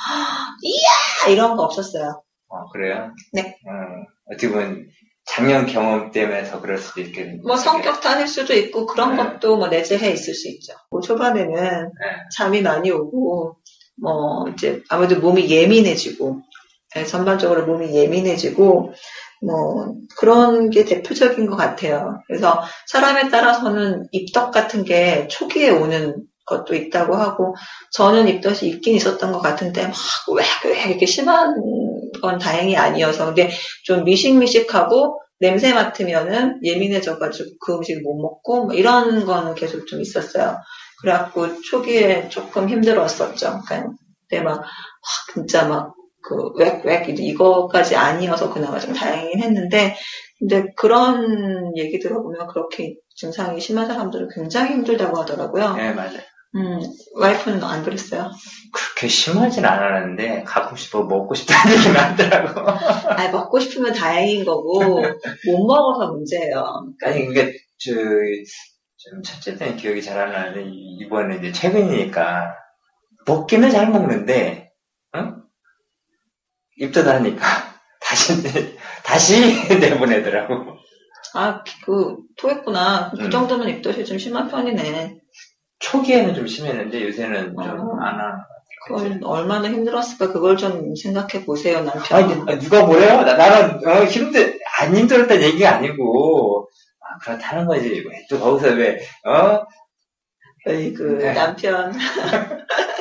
이야 0.62 1.32
이런 1.32 1.56
거 1.56 1.64
없었어요. 1.64 2.22
어, 2.48 2.68
그래요? 2.72 3.10
네. 3.32 3.58
어, 3.66 4.32
어떻게 4.32 4.48
보면 4.50 4.86
작년 5.26 5.66
경험 5.66 6.10
때문에 6.12 6.44
더 6.44 6.60
그럴 6.60 6.78
수도 6.78 7.00
있겠는데. 7.02 7.42
뭐 7.44 7.56
성격 7.56 8.00
탓일 8.00 8.28
수도 8.28 8.54
있고 8.54 8.86
그런 8.86 9.16
네. 9.16 9.22
것도 9.22 9.56
뭐 9.56 9.68
내재해 9.68 10.10
있을 10.10 10.34
수 10.34 10.48
있죠. 10.48 10.72
뭐 10.90 11.00
초반에는 11.00 11.54
네. 11.54 11.90
잠이 12.34 12.62
많이 12.62 12.90
오고 12.90 13.56
뭐 14.00 14.48
이제 14.50 14.82
아무래도 14.88 15.20
몸이 15.20 15.50
예민해지고 15.50 16.40
네, 16.94 17.04
전반적으로 17.04 17.66
몸이 17.66 17.94
예민해지고 17.94 18.94
뭐 19.46 19.94
그런 20.18 20.70
게 20.70 20.84
대표적인 20.84 21.46
것 21.46 21.56
같아요. 21.56 22.20
그래서 22.26 22.62
사람에 22.86 23.28
따라서는 23.30 24.08
입덧 24.12 24.50
같은 24.50 24.84
게 24.84 25.28
초기에 25.28 25.70
오는 25.70 26.16
것도 26.46 26.74
있다고 26.74 27.16
하고 27.16 27.54
저는 27.92 28.28
입덧이 28.28 28.68
있긴 28.70 28.94
있었던 28.96 29.32
것 29.32 29.40
같은데 29.40 29.82
막 29.88 29.94
왜 30.36 30.44
왜 30.70 30.90
이렇게 30.90 31.06
심한 31.06 31.54
건 32.22 32.38
다행히 32.38 32.76
아니어서 32.76 33.26
근데 33.26 33.50
좀 33.84 34.04
미식미식하고 34.04 35.20
냄새 35.40 35.74
맡으면은 35.74 36.60
예민해져가지고 36.64 37.50
그 37.60 37.74
음식을 37.76 38.02
못 38.02 38.16
먹고 38.20 38.66
뭐 38.66 38.74
이런 38.74 39.24
거는 39.26 39.54
계속 39.54 39.86
좀 39.86 40.00
있었어요. 40.00 40.56
그래갖고 41.00 41.60
초기에 41.62 42.28
조금 42.30 42.68
힘들었었죠. 42.68 43.60
그러니까 43.66 43.90
근데 44.28 44.42
막, 44.42 44.60
와, 44.60 44.64
진짜 45.34 45.66
막, 45.68 45.94
그, 46.26 46.52
웩, 46.58 46.82
웩, 46.84 47.18
이거까지 47.20 47.96
아니어서 47.96 48.52
그나마 48.52 48.78
좀 48.78 48.92
다행이긴 48.94 49.40
했는데, 49.42 49.96
근데 50.38 50.66
그런 50.76 51.76
얘기 51.76 51.98
들어보면 51.98 52.48
그렇게 52.48 52.94
증상이 53.16 53.60
심한 53.60 53.86
사람들은 53.86 54.28
굉장히 54.34 54.72
힘들다고 54.72 55.18
하더라고요. 55.20 55.74
네, 55.76 55.92
맞아요. 55.92 56.20
음, 56.56 56.80
와이프는 57.20 57.62
안 57.62 57.84
그랬어요. 57.84 58.30
그렇게 58.72 59.08
심하진 59.08 59.64
않았는데, 59.64 60.44
가끔씩 60.44 60.96
뭐 60.96 61.04
먹고 61.06 61.34
싶다는 61.34 61.76
얘기는 61.76 61.96
하더라고. 61.96 62.60
아, 62.70 63.28
먹고 63.30 63.60
싶으면 63.60 63.92
다행인 63.92 64.44
거고, 64.44 65.02
못 65.46 65.66
먹어서 65.66 66.12
문제예요. 66.12 66.64
아니, 67.04 67.26
그게, 67.26 67.52
저, 67.78 67.92
좀 68.98 69.22
첫째 69.22 69.56
때는 69.56 69.76
기억이 69.76 70.02
잘 70.02 70.18
안 70.18 70.32
나는데, 70.32 70.62
이- 70.70 70.98
이번에 71.00 71.36
이제 71.36 71.52
최근이니까, 71.52 72.54
먹기는 73.26 73.70
잘 73.70 73.90
먹는데, 73.90 74.70
응? 75.16 75.42
입덧 76.76 77.06
하니까, 77.06 77.46
다시, 78.00 78.34
다시 79.04 79.68
내보내더라고. 79.80 80.76
아, 81.34 81.62
그, 81.84 82.16
토했구나. 82.38 83.10
그 83.10 83.26
음. 83.26 83.30
정도면 83.30 83.68
입덧이 83.68 84.04
좀 84.04 84.18
심한 84.18 84.48
편이네. 84.48 85.18
초기에는 85.80 86.34
좀 86.34 86.46
심했는데, 86.46 87.04
요새는 87.06 87.54
좀 87.56 87.80
어. 87.80 87.96
안 88.00 88.20
하. 88.20 88.46
그걸 88.86 89.18
얼마나 89.24 89.68
힘들었을까, 89.68 90.32
그걸 90.32 90.56
좀 90.56 90.94
생각해 90.94 91.44
보세요, 91.44 91.82
남편은. 91.82 92.46
누- 92.46 92.58
누가 92.60 92.84
뭐래요? 92.86 93.22
나, 93.22 93.34
나는, 93.36 93.86
어, 93.86 94.04
힘들, 94.04 94.58
안 94.78 94.94
힘들었다는 94.96 95.42
얘기가 95.42 95.74
아니고, 95.76 96.68
아, 97.00 97.18
그렇다는 97.24 97.66
거지. 97.66 97.88
왜또 98.06 98.38
거기서 98.42 98.74
왜, 98.76 99.00
어? 99.24 99.64
그, 100.64 101.18
네. 101.20 101.32
남편. 101.32 101.92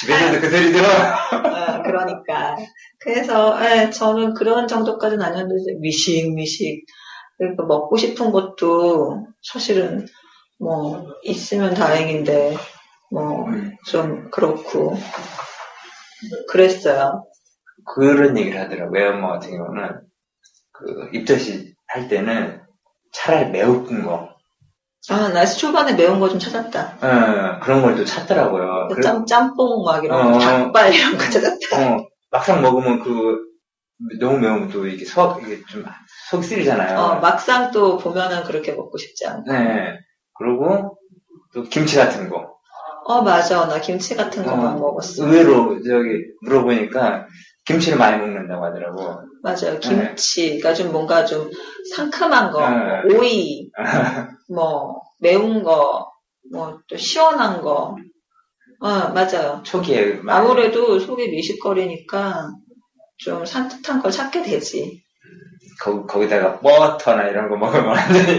집에서도 0.00 0.40
그 0.40 0.50
소리 0.50 0.72
들어? 0.72 0.86
아, 0.88 1.82
그러니까. 1.82 2.56
그래서, 2.98 3.58
예, 3.62 3.90
저는 3.90 4.34
그런 4.34 4.66
정도까지는 4.66 5.22
아니었는데, 5.22 5.74
미식, 5.80 6.34
미식. 6.34 6.86
그러니까 7.36 7.64
먹고 7.64 7.96
싶은 7.96 8.32
것도 8.32 9.26
사실은 9.42 10.06
뭐, 10.58 11.06
있으면 11.22 11.74
다행인데, 11.74 12.56
뭐, 13.10 13.46
좀 13.86 14.30
그렇고. 14.30 14.96
그랬어요. 16.48 17.26
그런 17.86 18.38
얘기를 18.38 18.58
하더라고요. 18.60 18.90
외엄마 18.92 19.32
같은 19.32 19.50
경우는, 19.50 20.00
그, 20.72 21.10
입덧이 21.12 21.74
할 21.88 22.08
때는 22.08 22.62
차라리 23.12 23.50
매운 23.50 24.02
거, 24.02 24.30
아, 25.08 25.28
나 25.32 25.46
초반에 25.46 25.94
매운 25.94 26.20
거 26.20 26.28
좀 26.28 26.38
찾았다. 26.38 26.98
어, 27.00 27.60
그런 27.62 27.82
걸 27.82 27.96
또 27.96 28.04
찾더라고요. 28.04 28.88
그래- 28.88 29.00
짬, 29.02 29.24
짬뽕 29.26 29.82
막 29.84 30.04
이런 30.04 30.28
어. 30.28 30.32
거, 30.32 30.38
닭발 30.38 30.94
이런 30.94 31.16
거 31.16 31.24
찾았다. 31.24 31.94
어, 31.96 32.06
막상 32.30 32.60
먹으면 32.62 33.00
그, 33.02 33.38
너무 34.18 34.38
매우면 34.38 34.68
또 34.70 34.86
이게 34.86 35.04
속, 35.04 35.42
이게 35.42 35.60
좀 35.68 35.84
속이 36.30 36.42
쓰리잖아요. 36.46 36.98
어, 36.98 37.20
막상 37.20 37.70
또 37.70 37.96
보면은 37.98 38.44
그렇게 38.44 38.72
먹고 38.72 38.96
싶지 38.98 39.26
않아. 39.26 39.42
네. 39.46 39.98
그리고 40.38 40.98
또 41.54 41.62
김치 41.64 41.96
같은 41.96 42.28
거. 42.28 42.54
어, 43.06 43.22
맞아. 43.22 43.66
나 43.66 43.80
김치 43.80 44.14
같은 44.14 44.44
거만 44.44 44.74
어, 44.76 44.78
먹었어. 44.78 45.24
의외로 45.26 45.82
저기 45.82 46.24
물어보니까 46.42 47.26
김치를 47.66 47.98
많이 47.98 48.18
먹는다고 48.18 48.64
하더라고. 48.66 49.22
맞아요. 49.42 49.78
김치. 49.80 50.46
그러니까 50.46 50.74
좀 50.74 50.92
뭔가 50.92 51.24
좀 51.24 51.50
상큼한 51.94 52.50
거, 52.52 52.68
네. 52.68 53.02
뭐 53.14 53.20
오이, 53.20 53.70
뭐 54.54 55.00
매운 55.20 55.62
거, 55.62 56.10
뭐 56.52 56.80
또 56.88 56.96
시원한 56.96 57.62
거. 57.62 57.96
어, 58.80 58.88
맞아요. 59.10 59.62
초기에 59.64 60.20
아무래도 60.26 60.98
속이 60.98 61.28
미식거리니까 61.28 62.50
좀 63.18 63.44
산뜻한 63.44 64.02
걸 64.02 64.10
찾게 64.10 64.42
되지. 64.42 65.02
거, 65.82 66.06
거기다가 66.06 66.60
버터나 66.60 67.28
이런 67.28 67.48
거 67.48 67.56
먹으면 67.56 67.86
완전히 67.86 68.38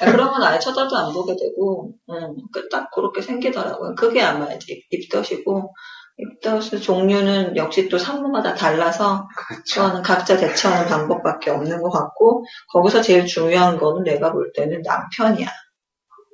아, 0.00 0.10
그러면 0.10 0.42
아예 0.42 0.58
쳐다도 0.58 0.96
안 0.96 1.12
보게 1.12 1.34
되고, 1.36 1.92
음, 2.10 2.36
그딱 2.52 2.90
그렇게 2.90 3.22
생기더라고요. 3.22 3.94
그게 3.94 4.22
아마 4.22 4.52
이제 4.52 4.80
입덧이고, 4.90 5.74
입덧의 6.18 6.80
종류는 6.80 7.56
역시 7.56 7.88
또 7.88 7.98
산모마다 7.98 8.54
달라서, 8.54 9.28
그거는 9.74 10.02
각자 10.02 10.36
대처하는 10.36 10.88
방법밖에 10.88 11.50
없는 11.50 11.82
것 11.82 11.90
같고, 11.90 12.44
거기서 12.72 13.02
제일 13.02 13.26
중요한 13.26 13.78
거는 13.78 14.04
내가 14.04 14.32
볼 14.32 14.52
때는 14.54 14.82
남편이야. 14.82 15.46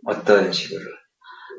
어떤 0.07 0.53
식으로 0.53 0.81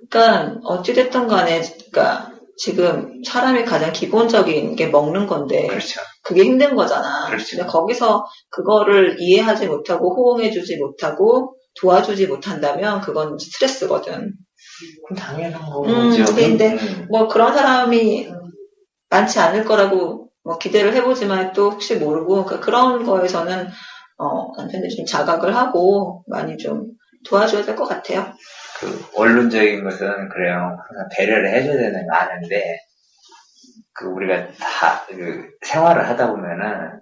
그러니까, 0.09 0.59
어찌됐든 0.63 1.27
간에, 1.27 1.61
그러니까, 1.91 2.31
지금 2.55 3.21
사람이 3.25 3.65
가장 3.65 3.91
기본적인 3.91 4.75
게 4.75 4.87
먹는 4.87 5.27
건데, 5.27 5.67
그렇죠. 5.67 5.99
그게 6.23 6.43
힘든 6.43 6.75
거잖아. 6.75 7.27
그렇죠. 7.27 7.57
근데 7.57 7.65
거기서 7.65 8.25
그거를 8.49 9.17
이해하지 9.19 9.67
못하고 9.67 10.15
호응해주지 10.15 10.77
못하고 10.77 11.55
도와주지 11.81 12.27
못한다면 12.27 13.01
그건 13.01 13.37
스트레스거든. 13.37 14.33
그럼 15.07 15.17
당연한 15.17 15.61
음, 15.85 16.09
거죠. 16.09 16.35
근데 16.35 16.73
음. 16.73 17.07
뭐 17.09 17.27
그런 17.27 17.53
사람이 17.53 18.29
많지 19.09 19.39
않을 19.39 19.65
거라고 19.65 20.29
뭐 20.43 20.57
기대를 20.57 20.93
해보지만 20.95 21.53
또 21.53 21.71
혹시 21.71 21.95
모르고 21.95 22.45
그런 22.45 23.05
거에서는 23.05 23.69
어, 24.17 24.51
남편들이 24.57 24.95
좀 24.95 25.05
자각을 25.05 25.55
하고 25.55 26.23
많이 26.27 26.57
좀 26.57 26.87
도와줘야 27.27 27.63
될 27.63 27.75
것 27.75 27.85
같아요. 27.85 28.33
그 28.79 29.05
원론적인 29.15 29.83
것은 29.83 30.29
그래요. 30.29 30.55
항상 30.87 31.09
배려를 31.15 31.53
해줘야 31.53 31.77
되는 31.77 32.07
거 32.07 32.15
아는데 32.15 32.79
그 33.93 34.05
우리가 34.07 34.47
다 34.59 35.05
그 35.07 35.49
생활을 35.61 36.07
하다 36.09 36.31
보면은 36.31 36.99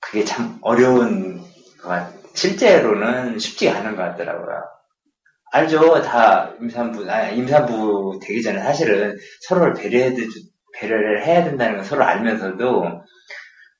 그게 0.00 0.24
참 0.24 0.58
어려운 0.62 1.42
것 1.82 1.88
같, 1.88 2.12
실제로는 2.34 3.38
쉽지 3.38 3.68
않은 3.70 3.96
것 3.96 4.02
같더라고요. 4.02 4.62
알죠. 5.52 6.00
다 6.02 6.52
임산부, 6.60 7.10
아 7.10 7.28
임산부 7.30 8.20
되기 8.22 8.42
전에 8.42 8.60
사실은 8.60 9.16
서로를 9.48 9.74
배려해 9.74 10.14
배려를 10.74 11.24
해야 11.24 11.44
된다는 11.44 11.76
걸 11.76 11.84
서로 11.84 12.04
알면서도 12.04 13.02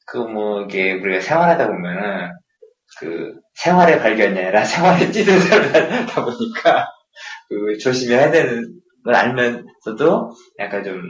그 0.06 0.18
뭐 0.18 0.62
이게 0.64 0.94
우리가 0.94 1.20
생활하다 1.20 1.68
보면은 1.68 2.32
그 2.98 3.34
생활의 3.56 4.00
발견이 4.00 4.38
아니라 4.38 4.64
생활의 4.66 5.12
찌든 5.12 5.38
하다 5.40 6.24
보니까 6.24 6.86
그 7.48 7.78
조심해야 7.78 8.30
되는 8.30 8.80
걸 9.04 9.14
알면서도 9.14 10.32
약간 10.60 10.84
좀 10.84 11.02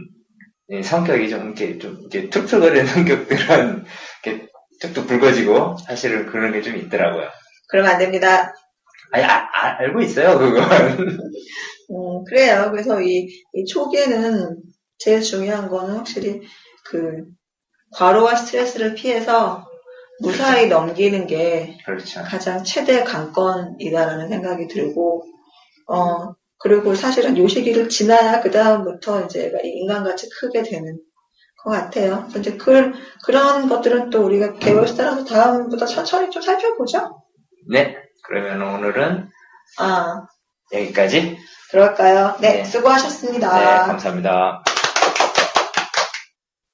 예, 0.71 0.83
성격이 0.83 1.31
좀 1.31 1.45
이렇게 1.47 1.79
좀 1.79 1.99
이렇게 2.01 2.31
툭툭거리는 2.31 2.87
성격들은 2.89 3.85
이렇게 4.25 4.49
툭툭 4.81 5.07
붉어지고 5.09 5.77
사실은 5.87 6.27
그런 6.27 6.53
게 6.53 6.63
좀 6.63 6.77
있더라고요. 6.77 7.29
그러면 7.69 7.93
안 7.93 7.99
됩니다. 7.99 8.53
아니 9.13 9.25
아- 9.25 9.49
아- 9.53 9.77
알고 9.79 10.01
있어요 10.01 10.39
그건. 10.39 10.63
음, 11.91 12.25
그래요. 12.29 12.69
그래서 12.71 13.01
이, 13.01 13.29
이 13.53 13.65
초기에는 13.65 14.57
제일 14.99 15.21
중요한 15.23 15.69
거는 15.69 15.97
확실히 15.97 16.41
그 16.85 17.25
과로와 17.93 18.35
스트레스를 18.37 18.95
피해서 18.95 19.65
무사히 20.21 20.69
넘기는 20.69 21.27
게 21.27 21.77
그렇죠. 21.85 22.23
가장 22.23 22.65
최대 22.65 23.05
관건이다라는 23.05 24.29
생각이 24.29 24.67
들고, 24.67 25.25
어, 25.89 26.35
그리고 26.59 26.95
사실은 26.95 27.37
요 27.37 27.47
시기를 27.47 27.89
지나야 27.91 28.41
그다음부터 28.41 29.27
이제 29.27 29.53
인간같이 29.63 30.29
크게 30.31 30.63
되는 30.63 30.99
것 31.63 31.71
같아요. 31.71 32.27
이제 32.39 32.57
그, 32.57 32.93
그런 33.25 33.69
것들은 33.69 34.09
또 34.11 34.25
우리가 34.25 34.55
개월 34.55 34.89
수 34.89 34.97
따라서 34.97 35.25
다음부터 35.25 35.85
천천히 35.85 36.31
좀 36.31 36.41
살펴보죠. 36.41 37.23
네 37.69 37.97
그러면 38.27 38.63
오늘은 38.63 39.31
아, 39.79 40.23
여기까지. 40.73 41.39
그럴까요? 41.71 42.37
네, 42.41 42.59
네. 42.59 42.65
수고하셨습니다. 42.65 43.59
네 43.59 43.87
감사합니다. 43.87 44.63